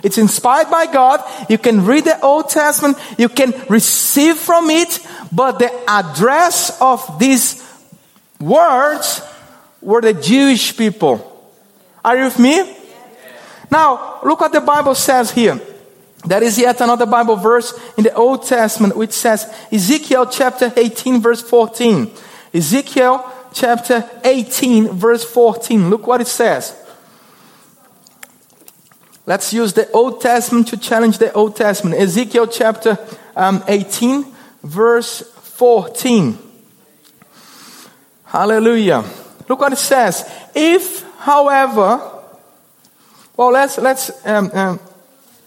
It's 0.03 0.17
inspired 0.17 0.71
by 0.71 0.87
God. 0.87 1.21
You 1.51 1.59
can 1.59 1.85
read 1.85 2.05
the 2.05 2.21
Old 2.21 2.49
Testament. 2.49 2.97
You 3.19 3.29
can 3.29 3.53
receive 3.69 4.37
from 4.37 4.71
it. 4.71 5.01
But 5.33 5.59
the 5.59 5.71
address 5.89 6.81
of 6.81 7.19
these 7.19 7.67
words 8.41 9.23
were 9.81 10.01
the 10.01 10.15
Jewish 10.15 10.77
people. 10.77 11.27
Are 12.05 12.17
you 12.17 12.25
with 12.25 12.39
me? 12.39 12.77
Now, 13.71 14.21
look 14.25 14.41
what 14.41 14.53
the 14.53 14.61
Bible 14.61 14.95
says 14.95 15.31
here. 15.31 15.61
There 16.25 16.43
is 16.43 16.59
yet 16.59 16.81
another 16.81 17.07
Bible 17.07 17.37
verse 17.37 17.79
in 17.97 18.05
the 18.05 18.15
Old 18.15 18.47
Testament 18.47 18.97
which 18.97 19.13
says, 19.13 19.53
Ezekiel 19.73 20.27
chapter 20.27 20.73
18, 20.77 21.21
verse 21.21 21.41
14. 21.41 22.11
Ezekiel 22.53 23.25
chapter 23.55 24.09
18, 24.25 24.89
verse 24.89 25.25
14. 25.25 25.89
Look 25.89 26.07
what 26.07 26.21
it 26.21 26.27
says. 26.27 26.77
Let's 29.25 29.53
use 29.53 29.73
the 29.73 29.91
Old 29.93 30.21
Testament 30.21 30.69
to 30.69 30.77
challenge 30.77 31.19
the 31.19 31.33
Old 31.33 31.57
Testament. 31.57 32.01
Ezekiel 32.01 32.49
chapter 32.49 32.99
um, 33.37 33.63
18, 33.69 34.27
verse 34.63 35.23
14. 35.23 36.37
Hallelujah. 38.25 39.05
Look 39.51 39.59
what 39.59 39.73
it 39.73 39.79
says. 39.79 40.31
If, 40.55 41.03
however, 41.19 42.01
well, 43.37 43.51
let's 43.51 43.79
let's 43.79 44.25
um, 44.25 44.49
um, 44.55 44.81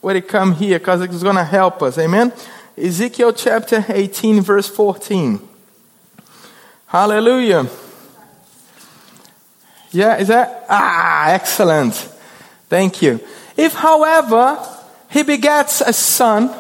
it 0.03 0.27
come 0.27 0.55
here 0.55 0.77
because 0.77 0.99
it's 0.99 1.23
going 1.23 1.37
to 1.37 1.43
help 1.45 1.81
us. 1.81 1.97
Amen. 1.97 2.33
Ezekiel 2.77 3.31
chapter 3.31 3.85
18, 3.87 4.41
verse 4.41 4.67
14. 4.67 5.39
Hallelujah. 6.87 7.69
Yeah, 9.91 10.17
is 10.17 10.27
that? 10.27 10.65
Ah, 10.67 11.29
excellent. 11.29 11.93
Thank 12.67 13.01
you. 13.01 13.21
If, 13.55 13.73
however, 13.73 14.61
he 15.11 15.23
begets 15.23 15.79
a 15.79 15.93
son 15.93 16.53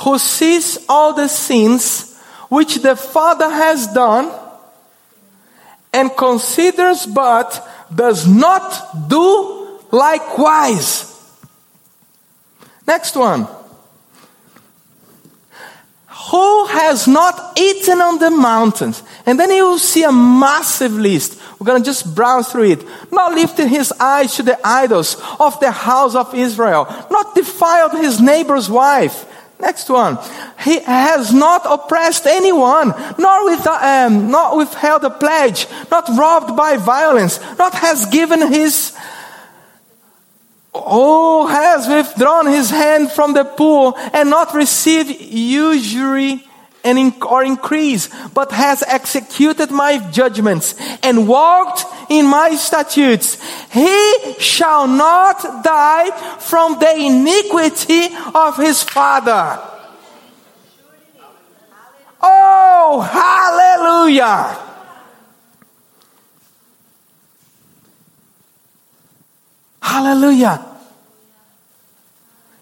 who 0.00 0.18
sees 0.18 0.84
all 0.86 1.14
the 1.14 1.28
sins 1.28 2.14
which 2.50 2.82
the 2.82 2.94
father 2.94 3.48
has 3.48 3.86
done 3.86 4.47
and 5.92 6.16
considers 6.16 7.06
but 7.06 7.66
does 7.94 8.26
not 8.26 9.08
do 9.08 9.80
likewise. 9.90 11.14
Next 12.86 13.16
one. 13.16 13.46
Who 16.30 16.66
has 16.66 17.08
not 17.08 17.58
eaten 17.58 18.00
on 18.00 18.18
the 18.18 18.30
mountains? 18.30 19.02
And 19.24 19.40
then 19.40 19.50
you 19.50 19.64
will 19.64 19.78
see 19.78 20.02
a 20.02 20.12
massive 20.12 20.92
list. 20.92 21.40
We're 21.58 21.66
going 21.66 21.82
to 21.82 21.86
just 21.86 22.14
browse 22.14 22.52
through 22.52 22.70
it. 22.70 22.84
Not 23.10 23.32
lifting 23.32 23.68
his 23.68 23.92
eyes 23.92 24.34
to 24.36 24.42
the 24.42 24.58
idols 24.66 25.16
of 25.40 25.58
the 25.60 25.70
house 25.70 26.14
of 26.14 26.34
Israel. 26.34 26.86
Not 27.10 27.34
defiled 27.34 27.92
his 27.92 28.20
neighbor's 28.20 28.68
wife 28.68 29.24
Next 29.60 29.90
one. 29.90 30.18
He 30.60 30.78
has 30.80 31.32
not 31.32 31.62
oppressed 31.64 32.26
anyone, 32.26 32.94
nor 33.18 33.44
with, 33.44 33.66
um, 33.66 34.30
not 34.30 34.56
withheld 34.56 35.04
a 35.04 35.10
pledge, 35.10 35.66
not 35.90 36.08
robbed 36.16 36.56
by 36.56 36.76
violence, 36.76 37.40
not 37.58 37.74
has 37.74 38.06
given 38.06 38.52
his 38.52 38.96
who 40.74 41.46
has 41.48 41.88
withdrawn 41.88 42.46
his 42.46 42.70
hand 42.70 43.10
from 43.10 43.34
the 43.34 43.44
poor 43.44 43.94
and 44.12 44.30
not 44.30 44.54
received 44.54 45.10
usury 45.20 46.47
and 46.84 46.98
in, 46.98 47.14
or 47.22 47.44
increase, 47.44 48.08
but 48.34 48.52
has 48.52 48.82
executed 48.82 49.70
my 49.70 49.98
judgments 50.10 50.74
and 51.02 51.28
walked 51.28 51.84
in 52.10 52.26
my 52.26 52.54
statutes. 52.54 53.38
He 53.70 54.34
shall 54.38 54.86
not 54.86 55.64
die 55.64 56.10
from 56.38 56.78
the 56.78 56.94
iniquity 56.96 58.14
of 58.34 58.56
his 58.56 58.82
father. 58.82 59.60
Oh, 62.20 63.00
hallelujah! 63.00 64.64
Hallelujah. 69.80 70.67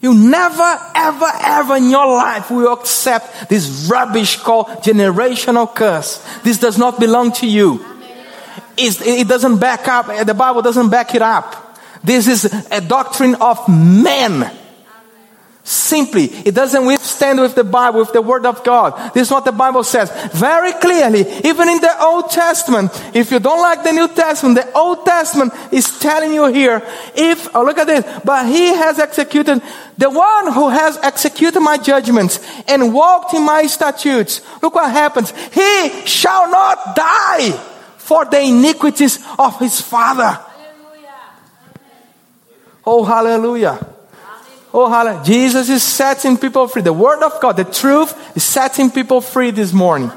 You 0.07 0.14
never, 0.14 0.79
ever, 0.95 1.27
ever 1.40 1.75
in 1.75 1.90
your 1.90 2.07
life 2.07 2.49
will 2.49 2.73
accept 2.73 3.49
this 3.49 3.88
rubbish 3.90 4.37
called 4.37 4.69
generational 4.85 5.75
curse. 5.75 6.25
This 6.45 6.61
does 6.61 6.79
not 6.79 7.01
belong 7.01 7.33
to 7.33 7.47
you. 7.49 7.85
It's, 8.77 9.01
it 9.01 9.27
doesn't 9.27 9.59
back 9.59 9.88
up, 9.88 10.07
the 10.25 10.33
Bible 10.33 10.62
doesn't 10.62 10.90
back 10.90 11.16
it 11.16 11.23
up. 11.23 11.77
This 12.05 12.29
is 12.29 12.45
a 12.71 12.81
doctrine 12.81 13.35
of 13.40 13.69
men. 13.69 14.49
Simply, 15.66 16.26
it 16.26 16.55
doesn't 16.55 16.87
withstand 16.87 17.40
with 17.40 17.57
the 17.57 17.64
Bible, 17.64 17.98
with 17.98 18.12
the 18.12 18.22
Word 18.22 18.46
of 18.46 18.62
God. 18.62 19.12
This 19.12 19.26
is 19.26 19.33
what 19.33 19.44
the 19.44 19.50
Bible 19.50 19.83
says 19.83 20.12
very 20.33 20.72
clearly. 20.74 21.22
Even 21.42 21.68
in 21.68 21.81
the 21.81 21.92
Old 22.05 22.31
Testament, 22.31 22.92
if 23.12 23.33
you 23.33 23.40
don't 23.40 23.61
like 23.61 23.83
the 23.83 23.90
New 23.90 24.07
Testament, 24.07 24.55
the 24.55 24.72
Old 24.79 25.05
Testament 25.05 25.52
is 25.72 25.98
telling 25.98 26.33
you 26.33 26.46
here, 26.46 26.81
if, 27.16 27.52
oh, 27.52 27.64
look 27.64 27.79
at 27.79 27.88
this, 27.88 28.05
but 28.24 28.46
he 28.46 28.68
has 28.76 29.00
executed, 29.00 29.61
the 29.98 30.09
one 30.09 30.52
who 30.52 30.68
has 30.68 30.98
executed 30.98 31.59
my 31.59 31.79
judgments 31.79 32.38
and 32.68 32.94
walked 32.94 33.35
in 33.35 33.44
my 33.44 33.66
statutes, 33.66 34.42
look 34.62 34.76
what 34.76 34.88
happens. 34.92 35.33
He 35.52 36.07
shall 36.07 36.48
not 36.48 36.94
die 36.94 37.50
for 37.98 38.24
the 38.24 38.40
iniquities 38.40 39.18
of 39.37 39.59
his 39.59 39.81
father. 39.81 40.31
Hallelujah. 40.31 41.11
Oh, 42.87 43.02
hallelujah. 43.02 43.95
Oh, 44.78 44.90
hallelujah. 44.90 45.24
Jesus 45.24 45.70
is 45.70 45.82
setting 45.82 46.36
people 46.36 46.68
free. 46.68 46.82
The 46.82 46.92
word 46.92 47.22
of 47.22 47.40
God, 47.40 47.56
the 47.56 47.64
truth 47.64 48.36
is 48.36 48.44
setting 48.44 48.90
people 48.90 49.22
free 49.22 49.50
this 49.50 49.72
morning. 49.72 50.12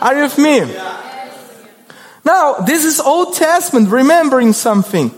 Are 0.00 0.14
you 0.14 0.22
with 0.22 0.38
me? 0.38 0.60
Now, 2.24 2.54
this 2.64 2.84
is 2.84 3.00
Old 3.00 3.34
Testament, 3.34 3.88
remembering 3.88 4.52
something. 4.52 5.10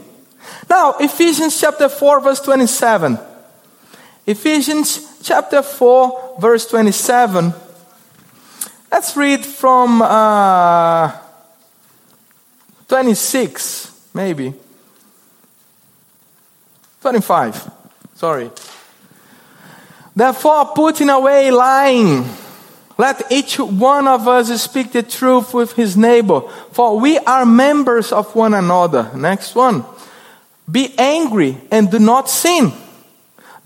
Now, 0.70 0.94
Ephesians 0.98 1.60
chapter 1.60 1.90
4, 1.90 2.20
verse 2.22 2.40
27. 2.40 3.18
Ephesians 4.26 5.20
chapter 5.22 5.60
4, 5.60 6.36
verse 6.38 6.66
27. 6.66 7.52
Let's 8.90 9.14
read 9.14 9.44
from 9.44 10.00
uh, 10.00 11.12
26, 12.88 13.92
maybe. 14.14 14.54
25. 17.02 17.83
Sorry. 18.14 18.50
Therefore, 20.16 20.72
putting 20.74 21.10
away 21.10 21.50
lying, 21.50 22.24
let 22.96 23.30
each 23.32 23.58
one 23.58 24.06
of 24.06 24.28
us 24.28 24.62
speak 24.62 24.92
the 24.92 25.02
truth 25.02 25.52
with 25.52 25.72
his 25.72 25.96
neighbor, 25.96 26.42
for 26.70 26.98
we 27.00 27.18
are 27.18 27.44
members 27.44 28.12
of 28.12 28.34
one 28.34 28.54
another. 28.54 29.10
Next 29.14 29.54
one. 29.54 29.84
Be 30.70 30.94
angry 30.96 31.58
and 31.70 31.90
do 31.90 31.98
not 31.98 32.30
sin. 32.30 32.72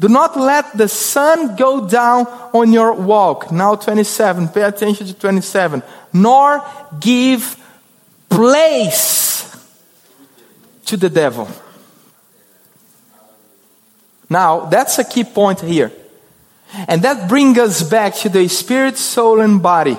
Do 0.00 0.08
not 0.08 0.36
let 0.36 0.76
the 0.76 0.88
sun 0.88 1.56
go 1.56 1.86
down 1.86 2.26
on 2.54 2.72
your 2.72 2.92
walk. 2.94 3.50
Now 3.50 3.74
27. 3.74 4.48
Pay 4.48 4.62
attention 4.62 5.06
to 5.06 5.14
27. 5.14 5.82
Nor 6.12 6.64
give 6.98 7.56
place 8.28 9.56
to 10.86 10.96
the 10.96 11.10
devil. 11.10 11.48
Now, 14.30 14.66
that's 14.66 14.98
a 14.98 15.04
key 15.04 15.24
point 15.24 15.60
here. 15.60 15.92
And 16.86 17.02
that 17.02 17.28
brings 17.28 17.58
us 17.58 17.82
back 17.82 18.14
to 18.16 18.28
the 18.28 18.46
spirit, 18.48 18.98
soul, 18.98 19.40
and 19.40 19.62
body. 19.62 19.98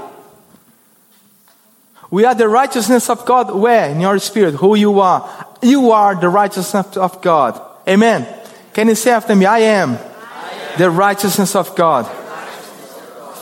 We 2.12 2.26
are 2.26 2.36
the 2.36 2.48
righteousness 2.48 3.10
of 3.10 3.26
God 3.26 3.54
where? 3.54 3.90
In 3.90 4.02
your 4.02 4.20
spirit, 4.20 4.56
who 4.56 4.76
you 4.76 5.00
are. 5.00 5.48
You 5.62 5.92
are 5.92 6.16
the 6.16 6.30
righteousness 6.30 6.98
of 6.98 7.22
God. 7.22 7.60
Amen. 7.88 8.28
Can 8.74 8.88
you 8.88 8.96
say 8.96 9.12
after 9.12 9.36
me, 9.36 9.46
I 9.46 9.60
am, 9.60 9.92
I 9.92 9.94
am. 9.94 10.78
the 10.78 10.90
righteousness 10.90 11.56
of 11.56 11.76
God. 11.76 12.06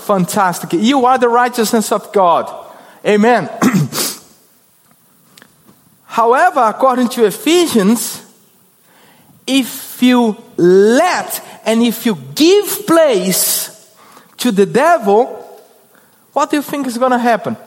Fantastic. 0.06 0.74
You 0.74 1.06
are 1.06 1.18
the 1.18 1.30
righteousness 1.30 1.92
of 1.92 2.12
God. 2.14 2.66
Amen. 3.06 3.50
However, 6.06 6.62
according 6.62 7.10
to 7.10 7.26
Ephesians, 7.26 8.24
if 9.46 9.87
you 10.02 10.38
let 10.58 11.44
and 11.66 11.84
if 11.84 12.06
you 12.06 12.18
give 12.34 12.88
place 12.88 13.94
to 14.38 14.52
the 14.52 14.66
devil, 14.66 15.26
what 16.34 16.50
do 16.50 16.56
you 16.56 16.62
think 16.62 16.88
is 16.88 16.98
going 16.98 17.12
to 17.12 17.18
happen? 17.18 17.58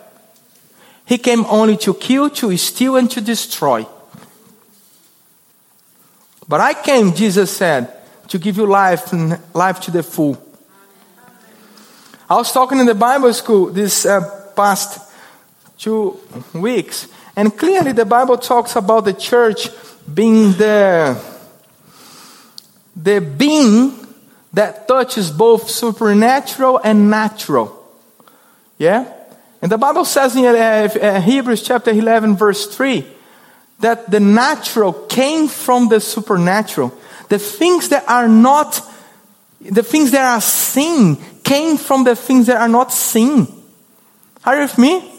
He 1.04 1.18
came 1.18 1.44
only 1.46 1.76
to 1.78 1.92
kill, 1.94 2.30
to 2.30 2.56
steal, 2.56 2.96
and 2.96 3.10
to 3.10 3.20
destroy. 3.20 3.84
But 6.48 6.60
I 6.60 6.74
came, 6.74 7.14
Jesus 7.14 7.56
said, 7.56 7.92
to 8.28 8.38
give 8.38 8.56
you 8.56 8.66
life 8.66 9.12
and 9.12 9.38
life 9.54 9.80
to 9.80 9.90
the 9.90 10.02
full. 10.02 10.40
I 12.28 12.36
was 12.36 12.52
talking 12.52 12.78
in 12.78 12.86
the 12.86 12.94
Bible 12.94 13.34
school 13.34 13.66
this 13.66 14.06
uh, 14.06 14.20
past 14.54 15.12
two 15.78 16.18
weeks, 16.54 17.08
and 17.34 17.56
clearly 17.56 17.92
the 17.92 18.04
Bible 18.04 18.38
talks 18.38 18.76
about 18.76 19.04
the 19.04 19.14
church 19.14 19.68
being 20.14 20.52
the 20.52 21.20
the 22.96 23.20
being 23.20 23.94
that 24.52 24.88
touches 24.88 25.30
both 25.30 25.70
supernatural 25.70 26.80
and 26.82 27.10
natural. 27.10 27.76
Yeah? 28.78 29.12
And 29.62 29.70
the 29.70 29.78
Bible 29.78 30.04
says 30.04 30.34
in 30.36 30.44
uh, 30.44 30.48
uh, 30.48 31.20
Hebrews 31.20 31.62
chapter 31.62 31.90
11, 31.90 32.36
verse 32.36 32.66
3, 32.74 33.06
that 33.80 34.10
the 34.10 34.20
natural 34.20 34.92
came 34.92 35.48
from 35.48 35.88
the 35.88 36.00
supernatural. 36.00 36.92
The 37.28 37.38
things 37.38 37.90
that 37.90 38.08
are 38.08 38.28
not, 38.28 38.80
the 39.60 39.82
things 39.82 40.10
that 40.12 40.34
are 40.34 40.40
seen 40.40 41.16
came 41.44 41.76
from 41.76 42.04
the 42.04 42.16
things 42.16 42.46
that 42.46 42.60
are 42.60 42.68
not 42.68 42.92
seen. 42.92 43.46
Are 44.44 44.56
you 44.56 44.62
with 44.62 44.78
me? 44.78 45.09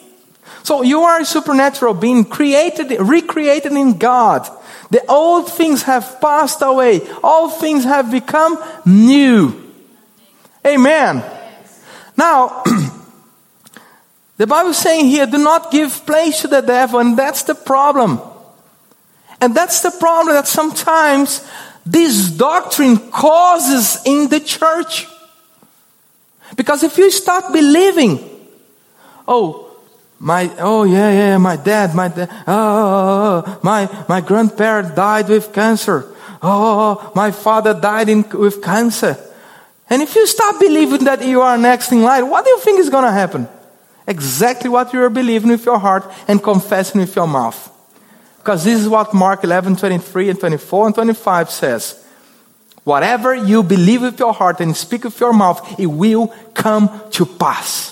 So 0.63 0.83
you 0.83 1.01
are 1.01 1.21
a 1.21 1.25
supernatural 1.25 1.93
being 1.93 2.25
created, 2.25 2.95
recreated 2.99 3.71
in 3.71 3.97
God. 3.97 4.47
The 4.91 5.03
old 5.09 5.51
things 5.51 5.83
have 5.83 6.19
passed 6.21 6.61
away. 6.61 7.01
All 7.23 7.49
things 7.49 7.83
have 7.83 8.11
become 8.11 8.61
new. 8.85 9.71
Amen. 10.65 11.23
Now, 12.17 12.63
the 14.37 14.45
Bible 14.45 14.71
is 14.71 14.77
saying 14.77 15.05
here, 15.05 15.25
do 15.25 15.37
not 15.37 15.71
give 15.71 16.05
place 16.05 16.41
to 16.41 16.47
the 16.47 16.61
devil, 16.61 16.99
and 16.99 17.17
that's 17.17 17.43
the 17.43 17.55
problem. 17.55 18.19
And 19.39 19.55
that's 19.55 19.81
the 19.81 19.91
problem 19.91 20.35
that 20.35 20.47
sometimes 20.47 21.47
this 21.83 22.29
doctrine 22.29 22.97
causes 23.11 23.99
in 24.05 24.29
the 24.29 24.39
church. 24.39 25.07
Because 26.55 26.83
if 26.83 26.97
you 26.97 27.09
start 27.09 27.51
believing, 27.51 28.19
oh, 29.27 29.60
my, 30.21 30.53
oh 30.59 30.83
yeah, 30.83 31.11
yeah, 31.11 31.37
my 31.39 31.55
dad, 31.55 31.95
my 31.95 32.07
dad, 32.07 32.29
oh, 32.31 32.43
oh, 32.47 33.43
oh, 33.43 33.59
my, 33.63 34.05
my 34.07 34.21
grandparent 34.21 34.95
died 34.95 35.27
with 35.29 35.51
cancer. 35.51 36.13
Oh, 36.43 37.11
my 37.15 37.31
father 37.31 37.73
died 37.73 38.07
in, 38.07 38.29
with 38.29 38.61
cancer. 38.61 39.17
And 39.89 40.03
if 40.03 40.15
you 40.15 40.27
stop 40.27 40.59
believing 40.59 41.05
that 41.05 41.25
you 41.25 41.41
are 41.41 41.57
next 41.57 41.91
in 41.91 42.03
line, 42.03 42.29
what 42.29 42.45
do 42.45 42.51
you 42.51 42.59
think 42.59 42.79
is 42.79 42.91
going 42.91 43.03
to 43.03 43.11
happen? 43.11 43.47
Exactly 44.05 44.69
what 44.69 44.93
you 44.93 45.01
are 45.01 45.09
believing 45.09 45.49
with 45.49 45.65
your 45.65 45.79
heart 45.79 46.05
and 46.27 46.41
confessing 46.41 47.01
with 47.01 47.15
your 47.15 47.27
mouth. 47.27 47.69
Because 48.37 48.63
this 48.63 48.79
is 48.79 48.87
what 48.87 49.15
Mark 49.15 49.43
11, 49.43 49.75
23 49.75 50.29
and 50.29 50.39
24 50.39 50.85
and 50.85 50.95
25 50.95 51.49
says. 51.49 52.05
Whatever 52.83 53.33
you 53.33 53.63
believe 53.63 54.03
with 54.03 54.19
your 54.19 54.33
heart 54.33 54.59
and 54.59 54.77
speak 54.77 55.03
with 55.03 55.19
your 55.19 55.33
mouth, 55.33 55.79
it 55.79 55.87
will 55.87 56.27
come 56.53 56.89
to 57.11 57.25
pass. 57.25 57.90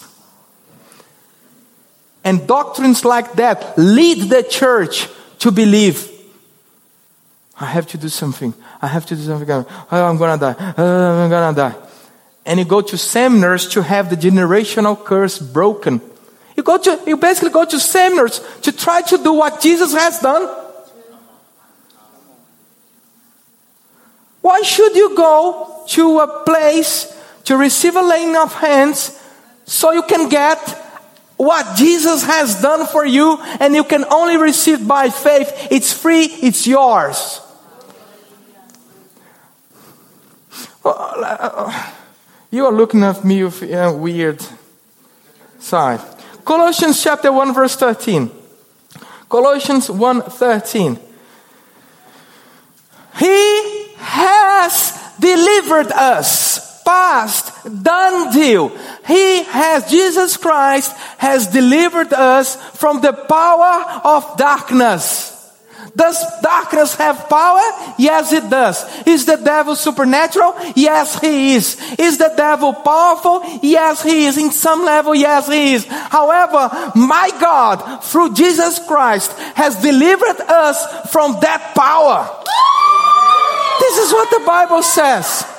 And 2.23 2.47
doctrines 2.47 3.05
like 3.05 3.33
that 3.33 3.77
lead 3.77 4.29
the 4.29 4.43
church 4.43 5.07
to 5.39 5.51
believe 5.51 6.09
I 7.59 7.65
have 7.65 7.87
to 7.87 7.97
do 7.97 8.07
something. 8.07 8.53
I 8.81 8.87
have 8.87 9.05
to 9.07 9.15
do 9.15 9.21
something. 9.21 9.49
Oh, 9.49 9.65
I'm 9.91 10.17
going 10.17 10.39
to 10.39 10.45
die. 10.45 10.73
Oh, 10.77 11.23
I'm 11.23 11.29
going 11.29 11.53
to 11.53 11.61
die. 11.61 11.75
And 12.45 12.59
you 12.59 12.65
go 12.65 12.81
to 12.81 12.97
seminars 12.97 13.67
to 13.69 13.83
have 13.83 14.09
the 14.09 14.15
generational 14.15 15.03
curse 15.03 15.39
broken. 15.39 16.01
You 16.55 16.63
go 16.63 16.77
to, 16.77 16.99
you 17.05 17.17
basically 17.17 17.51
go 17.51 17.65
to 17.65 17.79
seminars 17.79 18.39
to 18.61 18.71
try 18.71 19.01
to 19.01 19.17
do 19.17 19.33
what 19.33 19.61
Jesus 19.61 19.93
has 19.93 20.19
done. 20.19 20.47
Why 24.41 24.61
should 24.61 24.95
you 24.95 25.15
go 25.15 25.83
to 25.89 26.19
a 26.19 26.43
place 26.45 27.15
to 27.43 27.57
receive 27.57 27.95
a 27.95 28.01
laying 28.01 28.37
of 28.37 28.53
hands 28.53 29.21
so 29.65 29.91
you 29.91 30.03
can 30.03 30.29
get 30.29 30.78
what 31.39 31.77
Jesus 31.77 32.25
has 32.25 32.61
done 32.61 32.85
for 32.85 33.05
you 33.05 33.39
and 33.61 33.73
you 33.73 33.85
can 33.85 34.03
only 34.11 34.35
receive 34.35 34.85
by 34.85 35.09
faith? 35.09 35.69
It's 35.71 35.93
free, 35.93 36.25
it's 36.25 36.67
yours. 36.67 37.39
Uh, 40.83 40.89
uh, 40.89 41.91
you 42.51 42.65
are 42.65 42.73
looking 42.73 43.03
at 43.03 43.23
me 43.23 43.45
with 43.45 43.63
a 43.63 43.93
weird 43.93 44.45
side. 45.59 46.01
Colossians 46.43 47.01
chapter 47.01 47.31
1 47.31 47.53
verse 47.53 47.77
13. 47.77 48.29
Colossians 49.29 49.89
1 49.89 50.21
13. 50.23 50.99
He 53.17 53.87
has 53.95 55.15
delivered 55.17 55.93
us. 55.93 56.48
Past, 56.89 57.53
done 57.83 58.33
deal. 58.33 58.69
He 59.05 59.43
has, 59.43 59.87
Jesus 59.91 60.37
Christ 60.37 60.91
has 61.19 61.45
delivered 61.45 62.11
us 62.13 62.55
from 62.79 62.99
the 63.01 63.13
power 63.13 64.01
of 64.03 64.37
darkness. 64.37 65.29
Does 65.95 66.17
darkness 66.41 66.95
have 66.95 67.29
power? 67.29 67.93
Yes, 67.99 68.33
it 68.33 68.49
does. 68.49 68.83
Is 69.05 69.27
the 69.27 69.35
devil 69.35 69.75
supernatural? 69.75 70.55
Yes, 70.75 71.19
he 71.19 71.53
is. 71.53 71.77
Is 71.99 72.17
the 72.17 72.33
devil 72.35 72.73
powerful? 72.73 73.43
Yes, 73.61 74.01
he 74.01 74.25
is. 74.25 74.39
In 74.39 74.49
some 74.49 74.83
level, 74.83 75.13
yes, 75.13 75.47
he 75.47 75.73
is. 75.75 75.85
However, 75.85 76.91
my 76.95 77.29
God, 77.39 78.03
through 78.03 78.33
Jesus 78.33 78.79
Christ, 78.87 79.31
has 79.53 79.79
delivered 79.79 80.41
us 80.41 81.11
from 81.11 81.37
that 81.41 81.75
power. 81.75 82.25
This 83.79 83.97
is 84.07 84.11
what 84.11 84.29
the 84.31 84.43
Bible 84.43 84.81
says. 84.81 85.58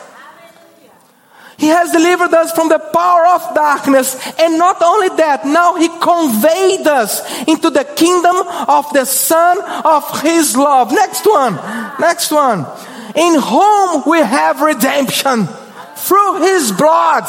He 1.61 1.67
has 1.67 1.93
delivered 1.93 2.33
us 2.33 2.53
from 2.53 2.71
the 2.71 2.79
power 2.79 3.27
of 3.27 3.55
darkness. 3.55 4.17
And 4.39 4.57
not 4.57 4.81
only 4.81 5.15
that, 5.17 5.45
now 5.45 5.77
He 5.77 5.89
conveyed 5.89 6.87
us 6.87 7.21
into 7.47 7.69
the 7.69 7.85
kingdom 7.85 8.35
of 8.67 8.91
the 8.95 9.05
Son 9.05 9.59
of 9.85 10.23
His 10.23 10.57
love. 10.57 10.91
Next 10.91 11.27
one. 11.27 11.57
Next 12.01 12.33
one. 12.33 12.61
In 13.15 13.39
whom 13.39 14.05
we 14.07 14.21
have 14.21 14.63
redemption 14.63 15.49
through 15.97 16.41
His 16.41 16.73
blood, 16.73 17.29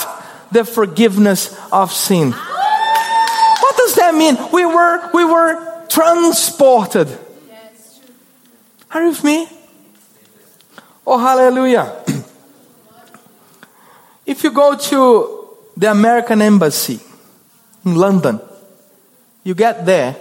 the 0.50 0.64
forgiveness 0.64 1.54
of 1.70 1.92
sin. 1.92 2.32
What 2.32 3.76
does 3.76 3.96
that 3.96 4.16
mean? 4.16 4.38
We 4.54 4.66
were, 4.66 5.12
we 5.14 5.26
were 5.26 5.86
transported. 5.90 7.10
Are 8.92 9.02
you 9.04 9.10
with 9.10 9.24
me? 9.26 9.48
Oh, 11.06 11.18
hallelujah. 11.18 12.06
If 14.32 14.46
you 14.46 14.52
go 14.52 14.78
to 14.78 15.58
the 15.76 15.92
American 15.92 16.42
Embassy 16.42 17.02
in 17.84 17.96
London, 17.96 18.40
you 19.44 19.54
get 19.54 19.86
there 19.86 20.16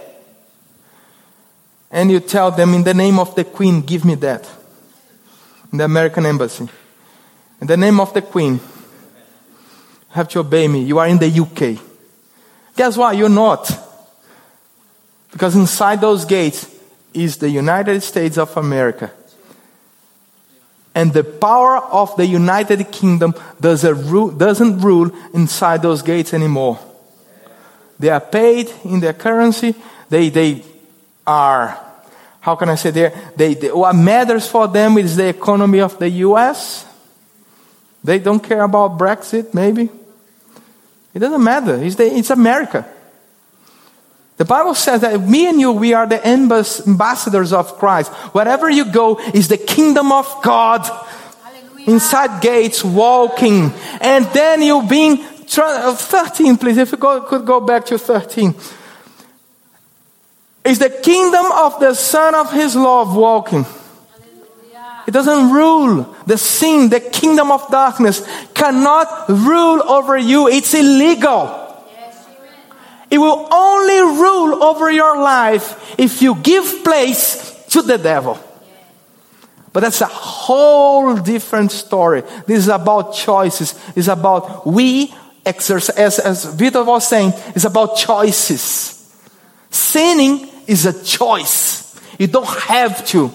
and 1.89 2.11
you 2.11 2.19
tell 2.19 2.51
them, 2.51 2.73
in 2.73 2.83
the 2.83 2.93
name 2.93 3.19
of 3.19 3.33
the 3.35 3.45
Queen, 3.45 3.79
give 3.79 4.03
me 4.03 4.15
that. 4.15 4.49
In 5.71 5.77
the 5.77 5.85
American 5.85 6.25
Embassy. 6.25 6.67
In 7.61 7.67
the 7.67 7.77
name 7.77 8.01
of 8.01 8.13
the 8.13 8.21
Queen, 8.21 8.59
have 10.09 10.27
to 10.27 10.39
obey 10.39 10.67
me. 10.67 10.83
You 10.83 10.99
are 10.99 11.07
in 11.07 11.17
the 11.17 11.29
UK. 11.29 11.81
Guess 12.75 12.97
what? 12.97 13.15
You're 13.15 13.29
not. 13.29 13.71
Because 15.31 15.55
inside 15.55 16.01
those 16.01 16.25
gates 16.25 16.69
is 17.13 17.37
the 17.37 17.49
United 17.49 18.03
States 18.03 18.37
of 18.37 18.57
America 18.57 19.09
and 20.93 21.13
the 21.13 21.23
power 21.23 21.77
of 21.77 22.15
the 22.17 22.25
United 22.25 22.91
Kingdom 22.91 23.33
doesn't 23.59 24.07
rule 24.09 25.11
inside 25.33 25.81
those 25.81 26.01
gates 26.01 26.33
anymore. 26.33 26.79
They 27.97 28.09
are 28.09 28.19
paid 28.19 28.71
in 28.83 28.99
their 28.99 29.13
currency. 29.13 29.75
They, 30.09 30.29
they 30.29 30.63
are, 31.25 31.79
how 32.41 32.55
can 32.55 32.69
I 32.69 32.75
say, 32.75 32.91
they, 32.91 33.53
they, 33.53 33.71
what 33.71 33.95
matters 33.95 34.47
for 34.47 34.67
them 34.67 34.97
is 34.97 35.15
the 35.15 35.29
economy 35.29 35.79
of 35.79 35.97
the 35.99 36.09
US. 36.09 36.85
They 38.03 38.19
don't 38.19 38.39
care 38.39 38.63
about 38.63 38.97
Brexit, 38.97 39.53
maybe. 39.53 39.89
It 41.13 41.19
doesn't 41.19 41.43
matter. 41.43 41.75
It's, 41.75 41.95
the, 41.95 42.05
it's 42.05 42.31
America. 42.31 42.85
The 44.41 44.45
Bible 44.45 44.73
says 44.73 45.01
that 45.01 45.21
me 45.21 45.47
and 45.47 45.59
you, 45.59 45.71
we 45.71 45.93
are 45.93 46.07
the 46.07 46.27
ambassadors 46.27 47.53
of 47.53 47.77
Christ. 47.77 48.11
Wherever 48.33 48.71
you 48.71 48.85
go 48.85 49.19
is 49.35 49.49
the 49.49 49.57
kingdom 49.59 50.11
of 50.11 50.25
God. 50.41 50.81
Hallelujah. 50.81 51.91
Inside 51.91 52.41
gates, 52.41 52.83
walking. 52.83 53.71
And 54.01 54.25
then 54.33 54.63
you 54.63 54.81
being, 54.87 55.23
uh, 55.59 55.93
13 55.93 56.57
please, 56.57 56.77
if 56.79 56.91
you 56.91 56.97
go, 56.97 57.21
could 57.21 57.45
go 57.45 57.59
back 57.59 57.85
to 57.85 57.99
13. 57.99 58.55
Is 60.65 60.79
the 60.79 60.89
kingdom 60.89 61.45
of 61.45 61.79
the 61.79 61.93
Son 61.93 62.33
of 62.33 62.51
His 62.51 62.75
love 62.75 63.15
walking. 63.15 63.63
It 65.05 65.11
doesn't 65.11 65.51
rule. 65.51 66.15
The 66.25 66.39
sin, 66.39 66.89
the 66.89 66.99
kingdom 66.99 67.51
of 67.51 67.69
darkness 67.69 68.25
cannot 68.55 69.29
rule 69.29 69.83
over 69.83 70.17
you. 70.17 70.47
It's 70.47 70.73
illegal. 70.73 71.60
It 73.11 73.17
will 73.17 73.47
only 73.51 73.99
rule 74.21 74.63
over 74.63 74.89
your 74.89 75.21
life 75.21 75.99
if 75.99 76.21
you 76.21 76.35
give 76.35 76.83
place 76.83 77.65
to 77.69 77.81
the 77.81 77.97
devil. 77.97 78.39
But 79.73 79.81
that's 79.81 80.01
a 80.01 80.05
whole 80.05 81.15
different 81.17 81.71
story. 81.71 82.21
This 82.47 82.59
is 82.59 82.67
about 82.69 83.13
choices. 83.13 83.79
It's 83.95 84.07
about 84.07 84.65
we 84.65 85.13
exercise, 85.45 85.97
as, 85.97 86.19
as 86.19 86.45
Vito 86.55 86.83
was 86.83 87.07
saying, 87.07 87.33
it's 87.55 87.65
about 87.65 87.97
choices. 87.97 88.97
Sinning 89.69 90.47
is 90.67 90.85
a 90.85 91.03
choice. 91.03 91.99
You 92.17 92.27
don't 92.27 92.47
have 92.47 93.05
to. 93.07 93.31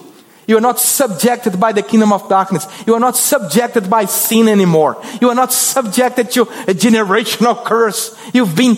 You 0.47 0.57
are 0.57 0.61
not 0.61 0.79
subjected 0.79 1.59
by 1.59 1.73
the 1.73 1.81
kingdom 1.81 2.13
of 2.13 2.29
darkness. 2.29 2.65
You 2.87 2.93
are 2.93 2.99
not 2.99 3.17
subjected 3.17 3.89
by 3.89 4.05
sin 4.05 4.47
anymore. 4.47 5.01
You 5.19 5.29
are 5.29 5.35
not 5.35 5.51
subjected 5.51 6.31
to 6.31 6.43
a 6.43 6.73
generational 6.73 7.63
curse. 7.65 8.17
You've 8.33 8.55
been 8.55 8.77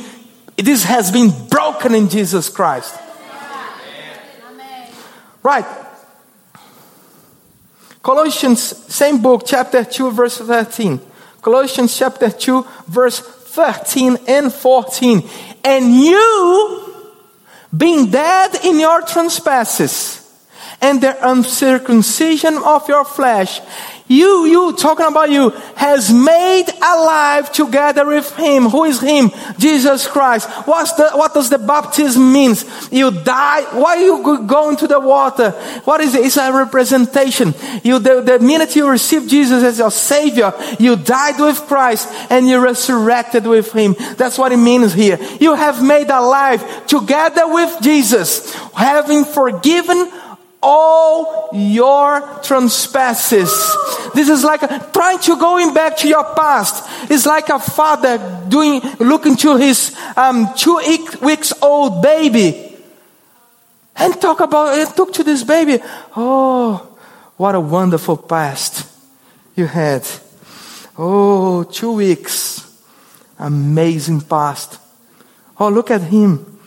this 0.61 0.83
has 0.83 1.11
been 1.11 1.31
broken 1.47 1.95
in 1.95 2.09
Jesus 2.09 2.49
Christ. 2.49 2.97
Right. 5.41 5.65
Colossians, 8.01 8.61
same 8.93 9.21
book, 9.21 9.43
chapter 9.45 9.83
2, 9.83 10.11
verse 10.11 10.37
13. 10.37 10.99
Colossians 11.41 11.97
chapter 11.97 12.29
2, 12.29 12.65
verse 12.87 13.19
13 13.19 14.17
and 14.27 14.53
14. 14.53 15.27
And 15.63 15.95
you, 15.95 16.93
being 17.75 18.09
dead 18.09 18.55
in 18.63 18.79
your 18.79 19.01
trespasses 19.01 20.25
and 20.81 21.01
the 21.01 21.29
uncircumcision 21.29 22.57
of 22.57 22.87
your 22.87 23.05
flesh, 23.05 23.61
you, 24.09 24.45
you, 24.47 24.73
talking 24.73 25.05
about 25.05 25.29
you, 25.29 25.51
has 25.75 26.11
made 26.11 26.65
alive 26.81 27.51
together 27.51 28.07
with 28.07 28.35
Him. 28.35 28.63
Who 28.63 28.85
is 28.85 28.99
Him? 28.99 29.29
Jesus 29.59 30.07
Christ. 30.07 30.49
What's 30.65 30.93
the, 30.93 31.11
what 31.11 31.35
does 31.35 31.51
the 31.51 31.59
baptism 31.59 32.33
means? 32.33 32.65
You 32.91 33.11
die. 33.11 33.61
Why 33.79 33.97
you 33.97 34.47
go 34.47 34.71
into 34.71 34.87
the 34.87 34.99
water? 34.99 35.51
What 35.85 36.01
is 36.01 36.15
it? 36.15 36.25
It's 36.25 36.37
a 36.37 36.51
representation. 36.51 37.53
You, 37.83 37.99
the, 37.99 38.21
the 38.21 38.39
minute 38.39 38.75
you 38.75 38.89
receive 38.89 39.27
Jesus 39.27 39.63
as 39.63 39.77
your 39.77 39.91
Savior, 39.91 40.53
you 40.79 40.95
died 40.95 41.39
with 41.39 41.59
Christ 41.67 42.09
and 42.31 42.47
you 42.47 42.59
resurrected 42.59 43.45
with 43.45 43.71
Him. 43.73 43.95
That's 44.17 44.39
what 44.39 44.51
it 44.51 44.57
means 44.57 44.91
here. 44.93 45.19
You 45.39 45.53
have 45.53 45.83
made 45.83 46.09
alive 46.09 46.87
together 46.87 47.47
with 47.47 47.77
Jesus, 47.81 48.51
having 48.73 49.23
forgiven 49.23 50.11
all 50.61 51.49
your 51.53 52.21
trespasses. 52.43 53.49
This 54.13 54.29
is 54.29 54.43
like 54.43 54.61
trying 54.91 55.19
to 55.19 55.37
going 55.37 55.73
back 55.73 55.97
to 55.97 56.07
your 56.07 56.23
past. 56.35 56.85
It's 57.09 57.25
like 57.25 57.49
a 57.49 57.59
father 57.59 58.17
doing, 58.49 58.81
looking 58.99 59.35
to 59.37 59.57
his 59.57 59.95
um, 60.17 60.47
two 60.55 60.79
weeks 61.21 61.53
old 61.61 62.01
baby 62.01 62.77
and 63.95 64.19
talk 64.19 64.39
about, 64.39 64.77
and 64.77 64.95
talk 64.95 65.13
to 65.13 65.23
this 65.23 65.43
baby. 65.43 65.83
Oh, 66.15 66.97
what 67.37 67.55
a 67.55 67.59
wonderful 67.59 68.17
past 68.17 68.85
you 69.55 69.65
had. 69.65 70.07
Oh, 70.97 71.63
two 71.63 71.93
weeks. 71.93 72.65
Amazing 73.37 74.21
past. 74.21 74.79
Oh, 75.57 75.69
look 75.69 75.91
at 75.91 76.01
him. 76.01 76.59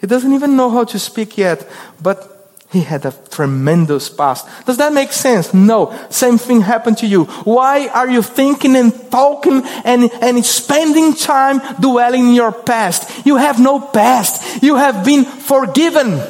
He 0.00 0.06
doesn't 0.06 0.32
even 0.32 0.56
know 0.56 0.70
how 0.70 0.84
to 0.84 0.98
speak 0.98 1.38
yet, 1.38 1.68
but 2.02 2.35
he 2.76 2.82
had 2.82 3.06
a 3.06 3.14
tremendous 3.30 4.10
past. 4.10 4.46
Does 4.66 4.76
that 4.76 4.92
make 4.92 5.10
sense? 5.10 5.54
No. 5.54 5.96
Same 6.10 6.36
thing 6.36 6.60
happened 6.60 6.98
to 6.98 7.06
you. 7.06 7.24
Why 7.44 7.88
are 7.88 8.08
you 8.08 8.20
thinking 8.20 8.76
and 8.76 8.92
talking 9.10 9.62
and, 9.84 10.12
and 10.20 10.44
spending 10.44 11.14
time 11.14 11.60
dwelling 11.80 12.28
in 12.28 12.34
your 12.34 12.52
past? 12.52 13.26
You 13.26 13.36
have 13.36 13.58
no 13.58 13.80
past. 13.80 14.62
You 14.62 14.76
have 14.76 15.04
been 15.06 15.24
forgiven. 15.24 16.20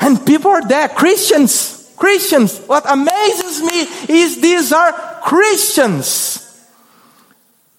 And 0.00 0.26
people 0.26 0.50
are 0.50 0.66
there, 0.66 0.88
Christians, 0.88 1.94
Christians. 1.96 2.58
What 2.66 2.84
amazes 2.90 3.62
me 3.62 3.80
is 4.12 4.40
these 4.40 4.72
are 4.72 4.92
Christians 5.22 6.42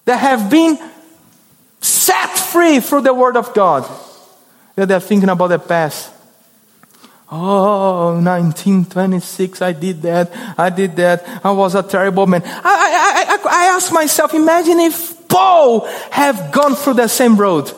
that 0.06 0.16
have 0.16 0.50
been 0.50 0.78
set 1.80 2.30
free 2.30 2.80
through 2.80 3.02
the 3.02 3.14
Word 3.14 3.36
of 3.36 3.52
God. 3.52 3.88
That 4.78 4.86
they're 4.86 5.00
thinking 5.00 5.28
about 5.28 5.48
the 5.48 5.58
past. 5.58 6.12
Oh, 7.32 8.14
1926, 8.22 9.60
I 9.60 9.72
did 9.72 10.02
that, 10.02 10.30
I 10.56 10.70
did 10.70 10.94
that, 10.96 11.44
I 11.44 11.50
was 11.50 11.74
a 11.74 11.82
terrible 11.82 12.28
man. 12.28 12.42
I, 12.44 12.48
I, 12.64 13.24
I, 13.34 13.64
I 13.64 13.64
ask 13.74 13.92
myself, 13.92 14.34
imagine 14.34 14.78
if 14.78 15.28
Paul 15.28 15.84
have 16.12 16.52
gone 16.52 16.76
through 16.76 16.94
the 16.94 17.08
same 17.08 17.36
road. 17.36 17.72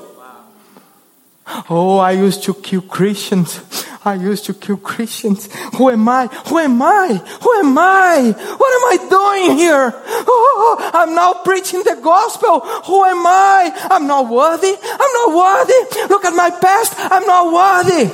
Oh, 1.69 1.99
I 1.99 2.13
used 2.13 2.43
to 2.45 2.55
kill 2.55 2.83
Christians. 2.83 3.61
I 4.05 4.15
used 4.15 4.47
to 4.47 4.55
kill 4.55 4.79
Christians. 4.79 5.49
Who 5.75 5.91
am 5.91 6.09
I? 6.09 6.27
Who 6.49 6.59
am 6.59 6.81
I? 6.81 7.09
Who 7.43 7.53
am 7.61 7.79
I? 7.79 8.33
What 8.33 8.73
am 8.73 8.85
I 8.93 8.97
doing 9.11 9.59
here? 9.59 9.93
Oh, 9.95 10.91
I'm 10.95 11.15
now 11.15 11.35
preaching 11.45 11.83
the 11.83 12.01
gospel. 12.03 12.61
Who 12.61 13.05
am 13.05 13.27
I? 13.27 13.89
I'm 13.91 14.07
not 14.07 14.29
worthy. 14.29 14.75
I'm 14.75 15.13
not 15.13 15.37
worthy. 15.37 16.09
Look 16.09 16.25
at 16.25 16.35
my 16.35 16.51
past. 16.51 16.95
I'm 16.97 17.27
not 17.27 17.53
worthy. 17.53 18.11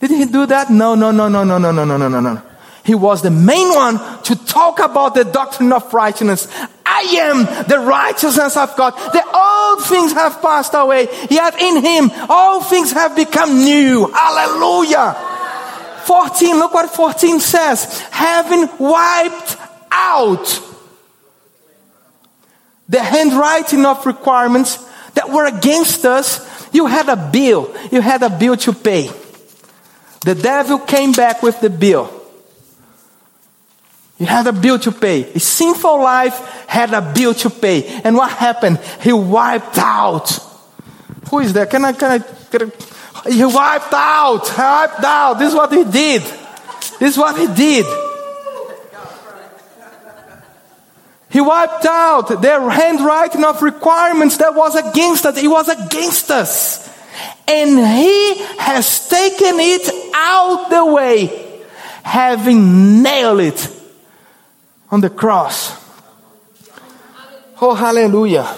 Did 0.00 0.10
he 0.10 0.24
do 0.26 0.46
that? 0.46 0.70
No, 0.70 0.94
no, 0.94 1.10
no, 1.10 1.28
no, 1.28 1.44
no, 1.44 1.58
no, 1.58 1.72
no, 1.72 1.84
no, 1.84 1.96
no, 1.96 2.08
no, 2.08 2.20
no. 2.20 2.42
He 2.84 2.94
was 2.94 3.20
the 3.20 3.30
main 3.30 3.68
one 3.68 3.98
to 4.22 4.34
talk 4.46 4.78
about 4.78 5.14
the 5.14 5.24
doctrine 5.24 5.72
of 5.72 5.92
righteousness. 5.92 6.48
I 6.86 7.02
am 7.20 7.44
the 7.68 7.80
righteousness 7.80 8.56
of 8.56 8.74
God. 8.76 8.92
The 9.12 9.22
old 9.78 9.86
things 9.86 10.12
have 10.12 10.40
passed 10.42 10.74
away, 10.74 11.08
yet 11.30 11.60
in 11.60 11.82
Him 11.82 12.10
all 12.28 12.62
things 12.62 12.92
have 12.92 13.16
become 13.16 13.58
new. 13.58 14.06
Hallelujah. 14.08 15.16
14, 16.04 16.56
look 16.56 16.74
what 16.74 16.90
14 16.90 17.40
says. 17.40 18.00
Having 18.10 18.68
wiped 18.78 19.56
out 19.90 20.62
the 22.88 23.02
handwriting 23.02 23.84
of 23.84 24.04
requirements 24.06 24.78
that 25.14 25.28
were 25.28 25.46
against 25.46 26.04
us, 26.04 26.46
you 26.72 26.86
had 26.86 27.08
a 27.08 27.16
bill. 27.16 27.74
You 27.92 28.00
had 28.00 28.22
a 28.22 28.30
bill 28.30 28.56
to 28.56 28.72
pay. 28.72 29.10
The 30.24 30.34
devil 30.34 30.78
came 30.78 31.12
back 31.12 31.42
with 31.42 31.60
the 31.60 31.70
bill. 31.70 32.17
He 34.18 34.24
had 34.24 34.48
a 34.48 34.52
bill 34.52 34.80
to 34.80 34.90
pay. 34.90 35.32
A 35.32 35.38
sinful 35.38 36.02
life 36.02 36.36
had 36.66 36.92
a 36.92 37.00
bill 37.00 37.34
to 37.34 37.50
pay. 37.50 37.86
And 38.02 38.16
what 38.16 38.30
happened? 38.30 38.78
He 39.00 39.12
wiped 39.12 39.78
out. 39.78 40.28
Who 41.30 41.38
is 41.38 41.52
that? 41.52 41.70
Can 41.70 41.84
I, 41.84 41.92
can 41.92 42.10
I, 42.10 42.18
can 42.18 42.62
I 42.62 43.30
he 43.30 43.44
wiped 43.44 43.92
out. 43.92 44.42
Wiped 44.58 45.04
out. 45.04 45.34
This 45.34 45.50
is 45.50 45.54
what 45.54 45.72
he 45.72 45.84
did. 45.84 46.22
This 46.98 47.12
is 47.12 47.18
what 47.18 47.38
he 47.38 47.46
did. 47.54 47.86
He 51.30 51.40
wiped 51.40 51.84
out 51.84 52.42
their 52.42 52.68
handwriting 52.70 53.44
of 53.44 53.62
requirements 53.62 54.38
that 54.38 54.54
was 54.54 54.74
against 54.74 55.26
us. 55.26 55.36
It 55.36 55.46
was 55.46 55.68
against 55.68 56.30
us. 56.30 56.88
And 57.46 57.78
he 57.78 58.34
has 58.58 59.08
taken 59.08 59.60
it 59.60 60.12
out 60.14 60.70
the 60.70 60.84
way, 60.86 61.62
having 62.02 63.02
nailed 63.02 63.40
it 63.40 63.77
on 64.90 65.00
the 65.00 65.10
cross. 65.10 65.76
Oh, 67.60 67.74
hallelujah. 67.74 68.56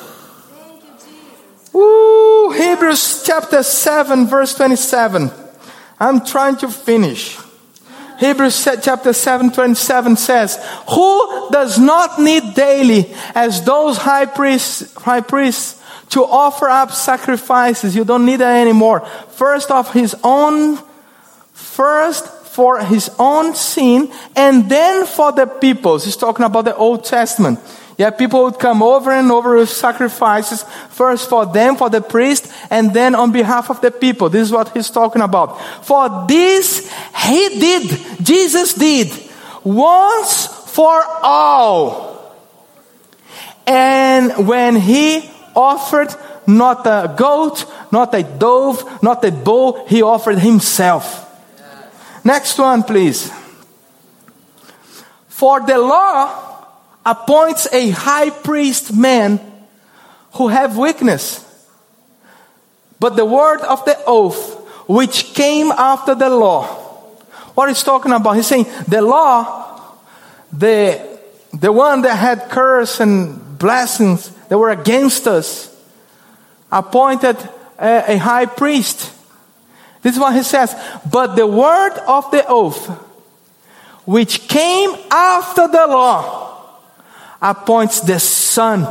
Woo, 1.72 2.50
Hebrews 2.50 3.22
chapter 3.24 3.62
7, 3.62 4.26
verse 4.26 4.54
27. 4.54 5.30
I'm 5.98 6.24
trying 6.24 6.56
to 6.56 6.68
finish. 6.68 7.38
Hebrews 8.18 8.68
chapter 8.82 9.12
7, 9.12 9.50
27 9.50 10.16
says, 10.16 10.58
Who 10.90 11.48
does 11.50 11.78
not 11.78 12.20
need 12.20 12.54
daily 12.54 13.14
as 13.34 13.64
those 13.64 13.96
high 13.96 14.26
priests, 14.26 14.92
high 14.94 15.22
priests 15.22 15.82
to 16.10 16.24
offer 16.24 16.68
up 16.68 16.90
sacrifices? 16.90 17.96
You 17.96 18.04
don't 18.04 18.26
need 18.26 18.40
that 18.40 18.60
anymore. 18.60 19.00
First 19.30 19.70
of 19.70 19.92
his 19.94 20.14
own, 20.22 20.78
first 21.54 22.26
for 22.50 22.80
his 22.80 23.10
own 23.18 23.54
sin 23.54 24.10
and 24.34 24.68
then 24.68 25.06
for 25.06 25.30
the 25.30 25.46
people's. 25.46 26.04
He's 26.04 26.16
talking 26.16 26.44
about 26.44 26.64
the 26.64 26.74
Old 26.74 27.04
Testament. 27.04 27.60
Yeah, 27.96 28.10
people 28.10 28.44
would 28.44 28.58
come 28.58 28.82
over 28.82 29.12
and 29.12 29.30
over 29.30 29.56
with 29.56 29.68
sacrifices, 29.68 30.64
first 30.88 31.28
for 31.28 31.46
them, 31.46 31.76
for 31.76 31.90
the 31.90 32.00
priest, 32.00 32.50
and 32.70 32.92
then 32.92 33.14
on 33.14 33.30
behalf 33.30 33.70
of 33.70 33.80
the 33.80 33.90
people. 33.90 34.28
This 34.30 34.48
is 34.48 34.52
what 34.52 34.70
he's 34.70 34.90
talking 34.90 35.22
about. 35.22 35.60
For 35.84 36.24
this, 36.26 36.90
he 37.28 37.60
did, 37.60 38.00
Jesus 38.24 38.74
did, 38.74 39.12
once 39.62 40.46
for 40.46 41.04
all. 41.22 42.34
And 43.66 44.48
when 44.48 44.76
he 44.76 45.30
offered 45.54 46.12
not 46.46 46.86
a 46.86 47.14
goat, 47.16 47.64
not 47.92 48.14
a 48.14 48.22
dove, 48.22 49.02
not 49.02 49.24
a 49.24 49.30
bull, 49.30 49.86
he 49.86 50.02
offered 50.02 50.38
himself. 50.38 51.19
Next 52.24 52.58
one, 52.58 52.82
please. 52.82 53.32
For 55.28 55.60
the 55.60 55.78
law 55.78 56.66
appoints 57.04 57.66
a 57.72 57.90
high 57.90 58.30
priest 58.30 58.92
man 58.92 59.40
who 60.34 60.48
have 60.48 60.76
weakness. 60.76 61.46
But 62.98 63.16
the 63.16 63.24
word 63.24 63.62
of 63.62 63.84
the 63.86 63.98
oath, 64.06 64.58
which 64.86 65.32
came 65.34 65.72
after 65.72 66.14
the 66.14 66.28
law, 66.28 66.64
what 67.54 67.68
he's 67.68 67.82
talking 67.82 68.12
about, 68.12 68.36
he's 68.36 68.46
saying 68.46 68.66
the 68.86 69.00
law, 69.00 69.96
the, 70.52 71.00
the 71.52 71.72
one 71.72 72.02
that 72.02 72.16
had 72.16 72.50
curse 72.50 73.00
and 73.00 73.58
blessings 73.58 74.30
that 74.48 74.58
were 74.58 74.70
against 74.70 75.26
us, 75.26 75.74
appointed 76.70 77.36
a, 77.78 78.12
a 78.12 78.16
high 78.18 78.46
priest. 78.46 79.12
This 80.02 80.14
is 80.14 80.20
what 80.20 80.34
he 80.34 80.42
says. 80.42 80.74
But 81.10 81.36
the 81.36 81.46
word 81.46 81.92
of 82.06 82.30
the 82.30 82.44
oath, 82.46 82.86
which 84.06 84.48
came 84.48 84.90
after 85.10 85.68
the 85.68 85.86
law, 85.86 86.68
appoints 87.42 88.00
the 88.00 88.18
Son, 88.18 88.86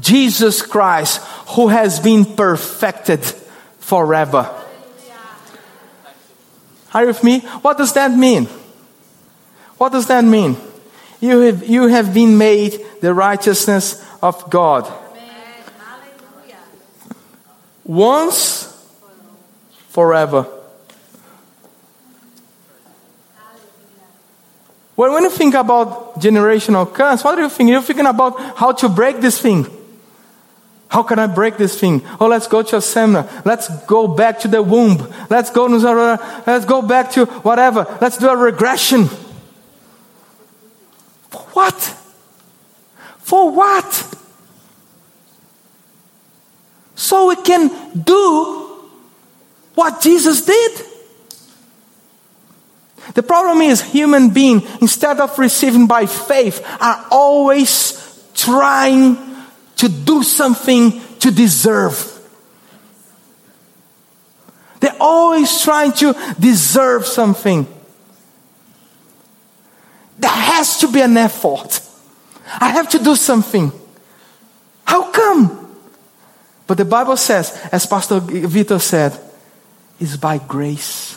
Jesus 0.00 0.62
Christ, 0.62 1.22
who 1.50 1.68
has 1.68 2.00
been 2.00 2.24
perfected 2.24 3.24
forever. 3.78 4.54
Are 6.94 7.02
you 7.02 7.08
with 7.08 7.22
me? 7.22 7.40
What 7.40 7.78
does 7.78 7.92
that 7.94 8.10
mean? 8.10 8.46
What 9.76 9.92
does 9.92 10.06
that 10.06 10.24
mean? 10.24 10.56
You 11.20 11.40
have, 11.40 11.68
you 11.68 11.88
have 11.88 12.14
been 12.14 12.38
made 12.38 12.84
the 13.00 13.12
righteousness 13.12 14.04
of 14.22 14.48
God. 14.50 14.90
Once, 17.84 18.67
forever. 19.98 20.46
When, 24.94 25.12
when 25.12 25.24
you 25.24 25.30
think 25.30 25.54
about 25.54 26.20
generational 26.20 26.86
curse, 26.94 27.24
what 27.24 27.36
are 27.36 27.42
you 27.42 27.48
thinking? 27.48 27.72
You're 27.72 27.82
thinking 27.82 28.06
about 28.06 28.38
how 28.56 28.70
to 28.70 28.88
break 28.88 29.20
this 29.20 29.40
thing. 29.40 29.66
How 30.86 31.02
can 31.02 31.18
I 31.18 31.26
break 31.26 31.56
this 31.56 31.80
thing? 31.80 32.02
Oh, 32.20 32.28
let's 32.28 32.46
go 32.46 32.62
to 32.62 32.76
a 32.76 32.80
seminar. 32.80 33.28
Let's 33.44 33.66
go 33.86 34.06
back 34.06 34.38
to 34.40 34.46
the 34.46 34.62
womb. 34.62 35.12
Let's 35.30 35.50
go, 35.50 35.66
let's 35.66 36.64
go 36.64 36.80
back 36.80 37.10
to 37.14 37.24
whatever. 37.42 37.84
Let's 38.00 38.18
do 38.18 38.28
a 38.28 38.36
regression. 38.36 39.06
For 41.30 41.42
what? 41.58 41.74
For 43.18 43.50
what? 43.50 44.16
So 46.94 47.30
we 47.30 47.36
can 47.42 48.00
do 48.00 48.67
what 49.78 50.00
Jesus 50.00 50.44
did. 50.44 50.72
The 53.14 53.22
problem 53.22 53.62
is 53.62 53.80
human 53.80 54.30
being, 54.30 54.60
instead 54.80 55.20
of 55.20 55.38
receiving 55.38 55.86
by 55.86 56.04
faith, 56.06 56.66
are 56.80 57.06
always 57.12 58.28
trying 58.34 59.16
to 59.76 59.88
do 59.88 60.24
something 60.24 61.00
to 61.20 61.30
deserve. 61.30 61.94
They're 64.80 64.96
always 65.00 65.62
trying 65.62 65.92
to 65.92 66.12
deserve 66.40 67.06
something. 67.06 67.64
There 70.18 70.28
has 70.28 70.78
to 70.80 70.88
be 70.90 71.02
an 71.02 71.16
effort. 71.16 71.80
I 72.60 72.70
have 72.70 72.88
to 72.90 72.98
do 72.98 73.14
something. 73.14 73.70
How 74.84 75.12
come? 75.12 75.72
But 76.66 76.78
the 76.78 76.84
Bible 76.84 77.16
says, 77.16 77.56
as 77.70 77.86
Pastor 77.86 78.18
Vito 78.18 78.78
said, 78.78 79.27
is 80.00 80.16
by 80.16 80.38
grace. 80.38 81.14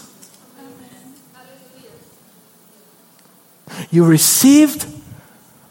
You 3.89 4.05
received 4.05 4.85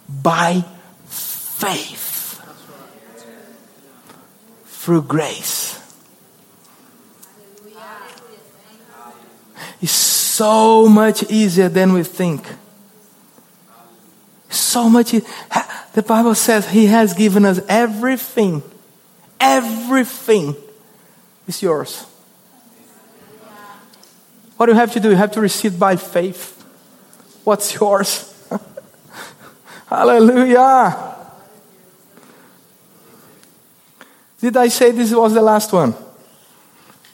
by 0.08 0.64
faith 1.06 2.40
through 4.66 5.02
grace. 5.02 5.78
It's 9.82 9.92
so 9.92 10.88
much 10.88 11.22
easier 11.30 11.68
than 11.68 11.92
we 11.92 12.02
think. 12.02 12.46
So 14.48 14.88
much. 14.88 15.12
The 15.92 16.02
Bible 16.02 16.34
says 16.34 16.68
He 16.68 16.86
has 16.86 17.14
given 17.14 17.44
us 17.44 17.60
everything. 17.68 18.62
Everything 19.38 20.56
is 21.46 21.62
yours. 21.62 22.06
What 24.60 24.66
do 24.66 24.72
you 24.72 24.78
have 24.78 24.92
to 24.92 25.00
do? 25.00 25.08
You 25.08 25.16
have 25.16 25.32
to 25.32 25.40
receive 25.40 25.78
by 25.78 25.96
faith. 25.96 26.62
What's 27.44 27.74
yours? 27.80 28.26
Hallelujah. 29.86 31.16
Did 34.38 34.58
I 34.58 34.68
say 34.68 34.90
this 34.90 35.14
was 35.14 35.32
the 35.32 35.40
last 35.40 35.72
one? 35.72 35.94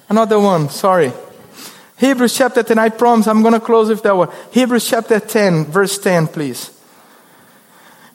Another 0.08 0.40
one, 0.40 0.70
sorry. 0.70 1.12
Hebrews 1.98 2.36
chapter 2.36 2.64
10, 2.64 2.80
I 2.80 2.88
promise 2.88 3.28
I'm 3.28 3.42
going 3.42 3.54
to 3.54 3.60
close 3.60 3.90
with 3.90 4.02
that 4.02 4.16
one. 4.16 4.32
Hebrews 4.50 4.88
chapter 4.88 5.20
10, 5.20 5.66
verse 5.66 5.98
10, 5.98 6.26
please. 6.26 6.76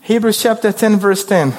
Hebrews 0.02 0.42
chapter 0.42 0.74
10, 0.74 1.00
verse 1.00 1.24
10. 1.24 1.54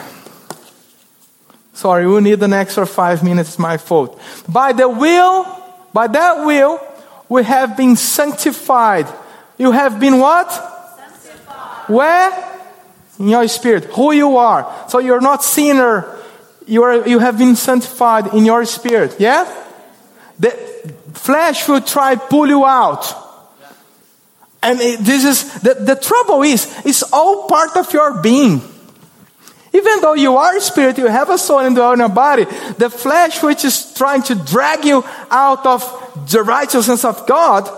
Sorry, 1.73 2.07
we 2.07 2.21
need 2.21 2.43
an 2.43 2.53
extra 2.53 2.85
five 2.85 3.25
minutes, 3.25 3.59
my 3.59 3.79
fault. 3.79 4.21
By 4.47 4.75
the 4.75 4.91
will, 4.91 5.47
by 5.95 6.07
that 6.09 6.45
will, 6.45 6.79
we 7.33 7.45
have 7.45 7.77
been 7.79 7.97
sanctified. 7.97 9.07
You 9.57 9.73
have 9.73 9.99
been 9.99 10.19
what? 10.19 10.51
Sanctified. 10.53 11.89
Where? 11.89 12.61
In 13.19 13.29
your 13.29 13.49
spirit. 13.49 13.85
Who 13.85 14.13
you 14.13 14.37
are. 14.37 14.69
So 14.89 14.99
you're 14.99 15.23
not 15.23 15.43
sinner. 15.43 16.19
You, 16.67 16.83
are, 16.83 17.09
you 17.09 17.19
have 17.21 17.39
been 17.39 17.57
sanctified 17.57 18.35
in 18.35 18.45
your 18.45 18.67
spirit. 18.67 19.17
Yeah? 19.19 19.45
The 20.39 20.51
flesh 21.15 21.67
will 21.69 21.81
try 21.81 22.17
pull 22.17 22.49
you 22.49 22.67
out. 22.67 23.05
And 24.63 24.79
it- 24.81 25.01
this 25.01 25.25
is, 25.25 25.61
the, 25.63 25.75
the 25.75 25.97
trouble 25.97 26.43
is, 26.43 26.69
it's 26.85 27.03
all 27.15 27.49
part 27.49 27.77
of 27.79 27.91
your 27.95 28.21
being. 28.21 28.61
Even 29.73 30.01
though 30.01 30.15
you 30.15 30.37
are 30.37 30.57
a 30.57 30.61
spirit, 30.61 30.99
you 30.99 31.07
have 31.07 31.31
a 31.31 31.39
soul 31.39 31.61
and 31.61 31.77
you 31.77 31.83
your 31.97 32.09
body. 32.09 32.45
The 32.77 32.91
flesh, 32.91 33.43
which 33.43 33.65
is 33.65 33.95
trying 33.95 34.23
to 34.25 34.35
drag 34.35 34.85
you 34.85 35.03
out 35.31 35.65
of 35.65 35.83
the 36.31 36.43
righteousness 36.43 37.05
of 37.05 37.27
God, 37.27 37.71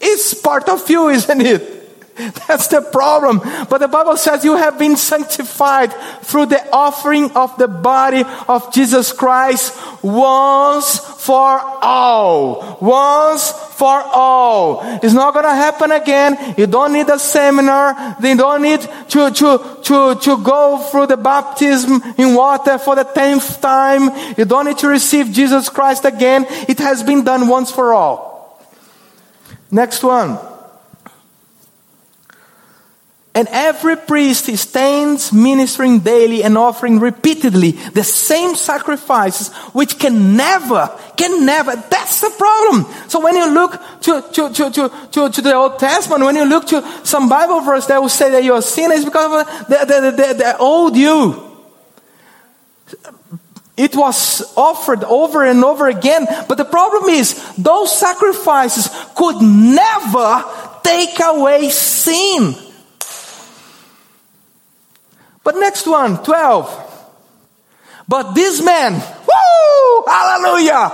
is 0.00 0.34
part 0.34 0.68
of 0.68 0.88
you, 0.88 1.08
isn't 1.08 1.40
it? 1.40 1.75
That's 2.48 2.68
the 2.68 2.80
problem. 2.80 3.40
But 3.68 3.78
the 3.78 3.88
Bible 3.88 4.16
says 4.16 4.44
you 4.44 4.56
have 4.56 4.78
been 4.78 4.96
sanctified 4.96 5.92
through 6.22 6.46
the 6.46 6.66
offering 6.72 7.30
of 7.36 7.56
the 7.58 7.68
body 7.68 8.24
of 8.48 8.72
Jesus 8.72 9.12
Christ 9.12 9.76
once 10.02 10.98
for 10.98 11.60
all. 11.82 12.78
Once 12.80 13.52
for 13.52 14.02
all. 14.02 14.80
It's 15.02 15.12
not 15.12 15.34
going 15.34 15.44
to 15.44 15.54
happen 15.54 15.92
again. 15.92 16.54
You 16.56 16.66
don't 16.66 16.94
need 16.94 17.10
a 17.10 17.18
seminar. 17.18 18.16
You 18.22 18.36
don't 18.36 18.62
need 18.62 18.80
to, 18.80 19.30
to, 19.30 19.80
to, 19.82 20.14
to 20.14 20.42
go 20.42 20.78
through 20.90 21.08
the 21.08 21.18
baptism 21.18 22.00
in 22.16 22.34
water 22.34 22.78
for 22.78 22.96
the 22.96 23.04
tenth 23.04 23.60
time. 23.60 24.08
You 24.38 24.46
don't 24.46 24.64
need 24.64 24.78
to 24.78 24.88
receive 24.88 25.32
Jesus 25.32 25.68
Christ 25.68 26.06
again. 26.06 26.46
It 26.66 26.78
has 26.78 27.02
been 27.02 27.24
done 27.24 27.48
once 27.48 27.70
for 27.70 27.92
all. 27.92 28.66
Next 29.70 30.02
one. 30.02 30.38
And 33.36 33.48
every 33.50 33.96
priest 33.96 34.46
stands 34.56 35.30
ministering 35.30 36.00
daily 36.00 36.42
and 36.42 36.56
offering 36.56 37.00
repeatedly 37.00 37.72
the 37.92 38.02
same 38.02 38.54
sacrifices, 38.54 39.52
which 39.74 39.98
can 39.98 40.38
never, 40.38 40.88
can 41.18 41.44
never, 41.44 41.76
that's 41.76 42.22
the 42.22 42.30
problem. 42.30 42.86
So 43.10 43.20
when 43.20 43.36
you 43.36 43.52
look 43.52 43.72
to, 44.00 44.22
to, 44.32 44.52
to, 44.54 44.70
to, 44.70 45.08
to, 45.10 45.28
to 45.28 45.42
the 45.42 45.54
Old 45.54 45.78
Testament, 45.78 46.24
when 46.24 46.34
you 46.34 46.46
look 46.46 46.66
to 46.68 46.80
some 47.04 47.28
Bible 47.28 47.60
verse 47.60 47.84
that 47.88 48.00
will 48.00 48.08
say 48.08 48.30
that 48.30 48.42
you're 48.42 48.56
it's 48.56 49.04
because 49.04 49.46
of 49.46 49.68
the, 49.68 49.84
the, 49.84 50.10
the, 50.12 50.34
the 50.38 50.56
old 50.56 50.96
you. 50.96 51.42
It 53.76 53.94
was 53.94 54.50
offered 54.56 55.04
over 55.04 55.44
and 55.44 55.62
over 55.62 55.88
again, 55.88 56.26
but 56.48 56.56
the 56.56 56.64
problem 56.64 57.10
is 57.10 57.54
those 57.56 58.00
sacrifices 58.00 58.88
could 59.14 59.42
never 59.42 60.42
take 60.82 61.20
away 61.20 61.68
sin. 61.68 62.62
But 65.46 65.54
next 65.54 65.86
one, 65.86 66.24
12. 66.24 67.12
But 68.08 68.32
this 68.32 68.60
man, 68.60 68.94
woo, 68.94 70.04
hallelujah, 70.04 70.90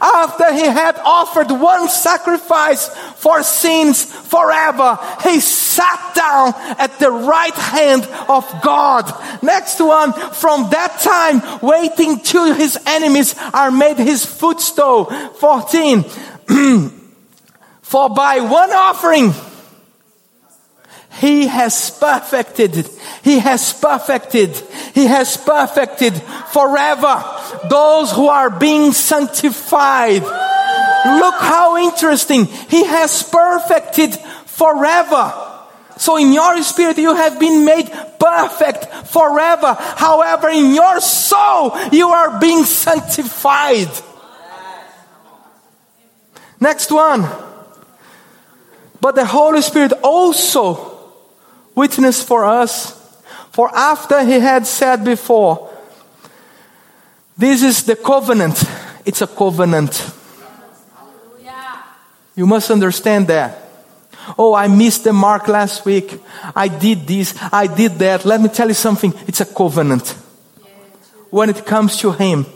after 0.00 0.52
he 0.52 0.66
had 0.66 0.94
offered 0.98 1.50
one 1.50 1.88
sacrifice 1.88 2.86
for 3.16 3.42
sins 3.42 4.04
forever, 4.04 5.00
he 5.24 5.40
sat 5.40 6.14
down 6.14 6.54
at 6.78 6.96
the 7.00 7.10
right 7.10 7.52
hand 7.52 8.04
of 8.28 8.62
God. 8.62 9.12
Next 9.42 9.80
one, 9.80 10.12
from 10.12 10.70
that 10.70 11.00
time, 11.00 11.58
waiting 11.60 12.20
till 12.20 12.54
his 12.54 12.78
enemies 12.86 13.34
are 13.52 13.72
made 13.72 13.96
his 13.96 14.24
footstool. 14.24 15.06
14. 15.06 16.04
For 17.82 18.10
by 18.10 18.40
one 18.40 18.70
offering, 18.70 19.32
he 21.18 21.48
has 21.48 21.90
perfected, 21.98 22.88
He 23.22 23.38
has 23.40 23.72
perfected, 23.72 24.56
He 24.94 25.06
has 25.06 25.36
perfected 25.36 26.14
forever 26.52 27.24
those 27.68 28.12
who 28.12 28.28
are 28.28 28.50
being 28.50 28.92
sanctified. 28.92 30.22
Look 30.22 31.34
how 31.36 31.76
interesting. 31.78 32.44
He 32.46 32.84
has 32.84 33.22
perfected 33.22 34.14
forever. 34.46 35.32
So 35.96 36.16
in 36.16 36.32
your 36.32 36.62
spirit, 36.62 36.98
you 36.98 37.14
have 37.14 37.40
been 37.40 37.64
made 37.64 37.90
perfect 38.20 39.08
forever. 39.08 39.76
However, 39.78 40.48
in 40.48 40.74
your 40.74 41.00
soul, 41.00 41.76
you 41.90 42.08
are 42.08 42.38
being 42.38 42.64
sanctified. 42.64 43.90
Next 46.60 46.90
one. 46.90 47.26
But 49.00 49.14
the 49.14 49.24
Holy 49.24 49.62
Spirit 49.62 49.92
also 50.02 50.87
witness 51.78 52.22
for 52.22 52.44
us. 52.44 52.94
For 53.52 53.74
after 53.74 54.24
he 54.24 54.40
had 54.40 54.66
said 54.66 55.04
before, 55.04 55.70
this 57.36 57.62
is 57.62 57.84
the 57.84 57.96
covenant. 57.96 58.62
It's 59.04 59.22
a 59.22 59.26
covenant. 59.26 60.12
You 62.34 62.46
must 62.46 62.70
understand 62.70 63.26
that. 63.28 63.58
Oh, 64.38 64.54
I 64.54 64.68
missed 64.68 65.04
the 65.04 65.12
mark 65.12 65.48
last 65.48 65.84
week. 65.84 66.20
I 66.54 66.68
did 66.68 67.06
this. 67.06 67.34
I 67.52 67.66
did 67.66 67.92
that. 67.98 68.24
Let 68.24 68.40
me 68.40 68.48
tell 68.48 68.68
you 68.68 68.74
something. 68.74 69.12
It's 69.26 69.40
a 69.40 69.46
covenant. 69.46 70.10
When 71.30 71.50
it 71.50 71.66
comes 71.66 71.96
to 71.98 72.12
him, 72.12 72.46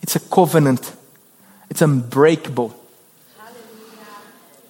it's 0.00 0.14
a 0.14 0.20
covenant. 0.20 0.92
It's 1.70 1.82
unbreakable. 1.82 2.72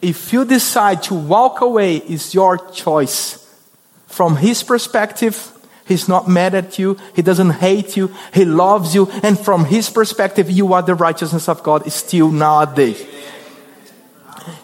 If 0.01 0.33
you 0.33 0.45
decide 0.45 1.03
to 1.05 1.15
walk 1.15 1.61
away, 1.61 1.97
it's 1.97 2.35
your 2.35 2.57
choice. 2.71 3.44
From 4.07 4.37
his 4.37 4.63
perspective, 4.63 5.51
he's 5.87 6.09
not 6.09 6.29
mad 6.29 6.55
at 6.55 6.79
you. 6.79 6.97
He 7.15 7.23
doesn't 7.23 7.51
hate 7.51 7.97
you. 7.97 8.15
He 8.33 8.45
loves 8.45 8.95
you. 8.95 9.11
And 9.23 9.39
from 9.39 9.65
his 9.65 9.91
perspective, 9.91 10.51
you 10.51 10.73
are 10.73 10.83
the 10.83 10.95
righteousness 10.95 11.49
of 11.49 11.63
God 11.63 11.91
still 11.91 12.31
nowadays. 12.31 13.05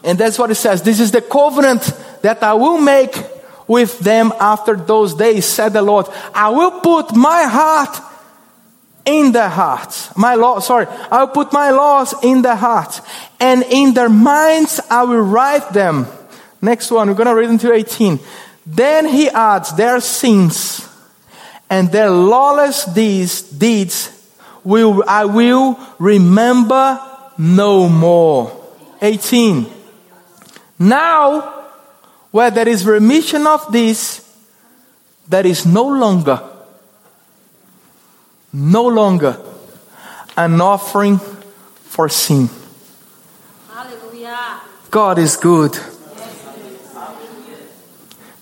And 0.05 0.19
that's 0.19 0.39
what 0.39 0.51
it 0.51 0.57
says. 0.57 0.83
This 0.83 1.01
is 1.01 1.11
the 1.11 1.23
covenant 1.23 1.93
that 2.23 2.43
I 2.43 2.55
will 2.55 2.79
make 2.79 3.15
with 3.67 3.99
them 4.01 4.33
after 4.41 4.75
those 4.75 5.15
days, 5.15 5.45
said 5.45 5.73
the 5.73 5.83
Lord. 5.83 6.07
I 6.35 6.49
will 6.51 6.81
put 6.81 7.15
my 7.15 7.45
heart 7.45 8.03
in 9.05 9.33
their 9.33 9.49
hearts. 9.49 10.15
My 10.17 10.35
law, 10.35 10.59
sorry, 10.61 10.87
I 11.11 11.21
will 11.21 11.33
put 11.33 11.53
my 11.53 11.71
laws 11.71 12.15
in 12.23 12.43
their 12.43 12.57
hearts. 12.57 13.01
And 13.39 13.63
in 13.63 13.95
their 13.95 14.09
minds 14.09 14.81
I 14.91 15.05
will 15.05 15.23
write 15.23 15.73
them. 15.73 16.07
Next 16.61 16.91
one, 16.91 17.09
we're 17.09 17.15
gonna 17.15 17.35
read 17.35 17.49
until 17.49 17.73
18. 17.73 18.21
Then 18.73 19.09
he 19.09 19.29
adds, 19.29 19.75
their 19.75 20.01
sins 20.01 20.89
and 21.69 21.91
their 21.91 22.09
lawless 22.09 22.85
deeds, 22.85 23.43
deeds 23.43 24.11
will, 24.63 25.03
I 25.09 25.25
will 25.25 25.77
remember 25.99 27.01
no 27.37 27.89
more. 27.89 28.57
18. 29.03 29.67
Now, 30.79 31.65
where 32.31 32.53
there 32.53 32.69
is 32.69 32.87
remission 32.87 33.45
of 33.45 33.73
this, 33.73 34.25
there 35.29 35.47
is 35.47 35.67
no 35.67 35.89
longer, 35.89 36.41
no 38.53 38.87
longer 38.87 39.37
an 40.37 40.61
offering 40.61 41.19
for 41.19 42.09
sin. 42.09 42.49
Hallelujah. 43.69 44.61
God 44.93 45.19
is 45.19 45.37
good. 45.37 45.77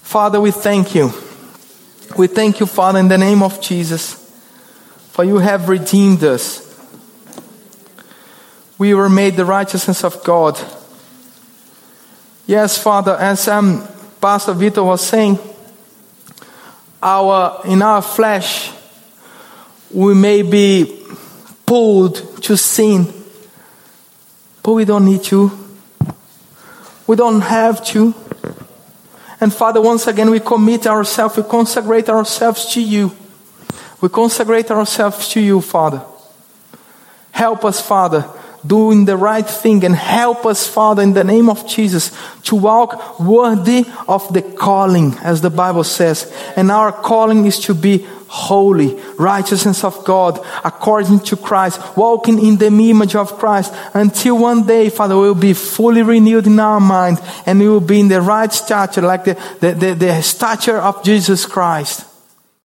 Father, 0.08 0.40
we 0.40 0.50
thank 0.52 0.94
you. 0.94 1.12
We 2.16 2.28
thank 2.28 2.60
you, 2.60 2.64
Father, 2.66 2.98
in 2.98 3.08
the 3.08 3.18
name 3.18 3.42
of 3.42 3.60
Jesus, 3.60 4.14
for 5.10 5.22
you 5.22 5.36
have 5.36 5.68
redeemed 5.68 6.24
us. 6.24 6.64
We 8.78 8.94
were 8.94 9.10
made 9.10 9.36
the 9.36 9.44
righteousness 9.44 10.04
of 10.04 10.24
God. 10.24 10.58
Yes, 12.46 12.82
Father, 12.82 13.16
as 13.16 13.48
um, 13.48 13.86
Pastor 14.18 14.54
Vito 14.54 14.82
was 14.82 15.06
saying, 15.06 15.38
our 17.02 17.60
in 17.66 17.82
our 17.82 18.00
flesh 18.00 18.72
we 19.90 20.14
may 20.14 20.40
be 20.40 21.06
pulled 21.66 22.42
to 22.44 22.56
sin, 22.56 23.12
but 24.62 24.72
we 24.72 24.86
don't 24.86 25.04
need 25.04 25.24
to. 25.24 25.50
We 27.06 27.14
don't 27.14 27.42
have 27.42 27.84
to. 27.88 28.14
And 29.40 29.52
Father, 29.52 29.80
once 29.80 30.06
again, 30.06 30.30
we 30.30 30.40
commit 30.40 30.86
ourselves, 30.86 31.36
we 31.36 31.42
consecrate 31.44 32.08
ourselves 32.08 32.66
to 32.74 32.82
you. 32.82 33.12
We 34.00 34.08
consecrate 34.08 34.70
ourselves 34.70 35.28
to 35.30 35.40
you, 35.40 35.60
Father. 35.60 36.02
Help 37.30 37.64
us, 37.64 37.80
Father, 37.80 38.28
doing 38.66 39.04
the 39.04 39.16
right 39.16 39.46
thing 39.46 39.84
and 39.84 39.94
help 39.94 40.44
us, 40.44 40.66
Father, 40.66 41.02
in 41.02 41.12
the 41.12 41.24
name 41.24 41.48
of 41.48 41.66
Jesus, 41.68 42.16
to 42.42 42.56
walk 42.56 43.20
worthy 43.20 43.86
of 44.08 44.32
the 44.32 44.42
calling, 44.42 45.14
as 45.22 45.40
the 45.40 45.50
Bible 45.50 45.84
says. 45.84 46.32
And 46.56 46.70
our 46.70 46.90
calling 46.90 47.46
is 47.46 47.60
to 47.60 47.74
be 47.74 48.06
holy, 48.28 48.94
righteousness 49.18 49.84
of 49.84 50.04
God, 50.04 50.38
according 50.64 51.20
to 51.20 51.36
Christ, 51.36 51.80
walking 51.96 52.38
in 52.38 52.56
the 52.56 52.66
image 52.66 53.14
of 53.14 53.38
Christ, 53.38 53.74
until 53.94 54.38
one 54.38 54.66
day, 54.66 54.90
Father, 54.90 55.16
we 55.16 55.28
will 55.28 55.34
be 55.34 55.54
fully 55.54 56.02
renewed 56.02 56.46
in 56.46 56.60
our 56.60 56.80
mind 56.80 57.18
and 57.46 57.58
we 57.58 57.68
will 57.68 57.80
be 57.80 58.00
in 58.00 58.08
the 58.08 58.20
right 58.20 58.52
stature, 58.52 59.02
like 59.02 59.24
the, 59.24 59.34
the, 59.60 59.72
the, 59.72 59.94
the 59.94 60.22
stature 60.22 60.78
of 60.78 61.02
Jesus 61.02 61.46
Christ. 61.46 62.07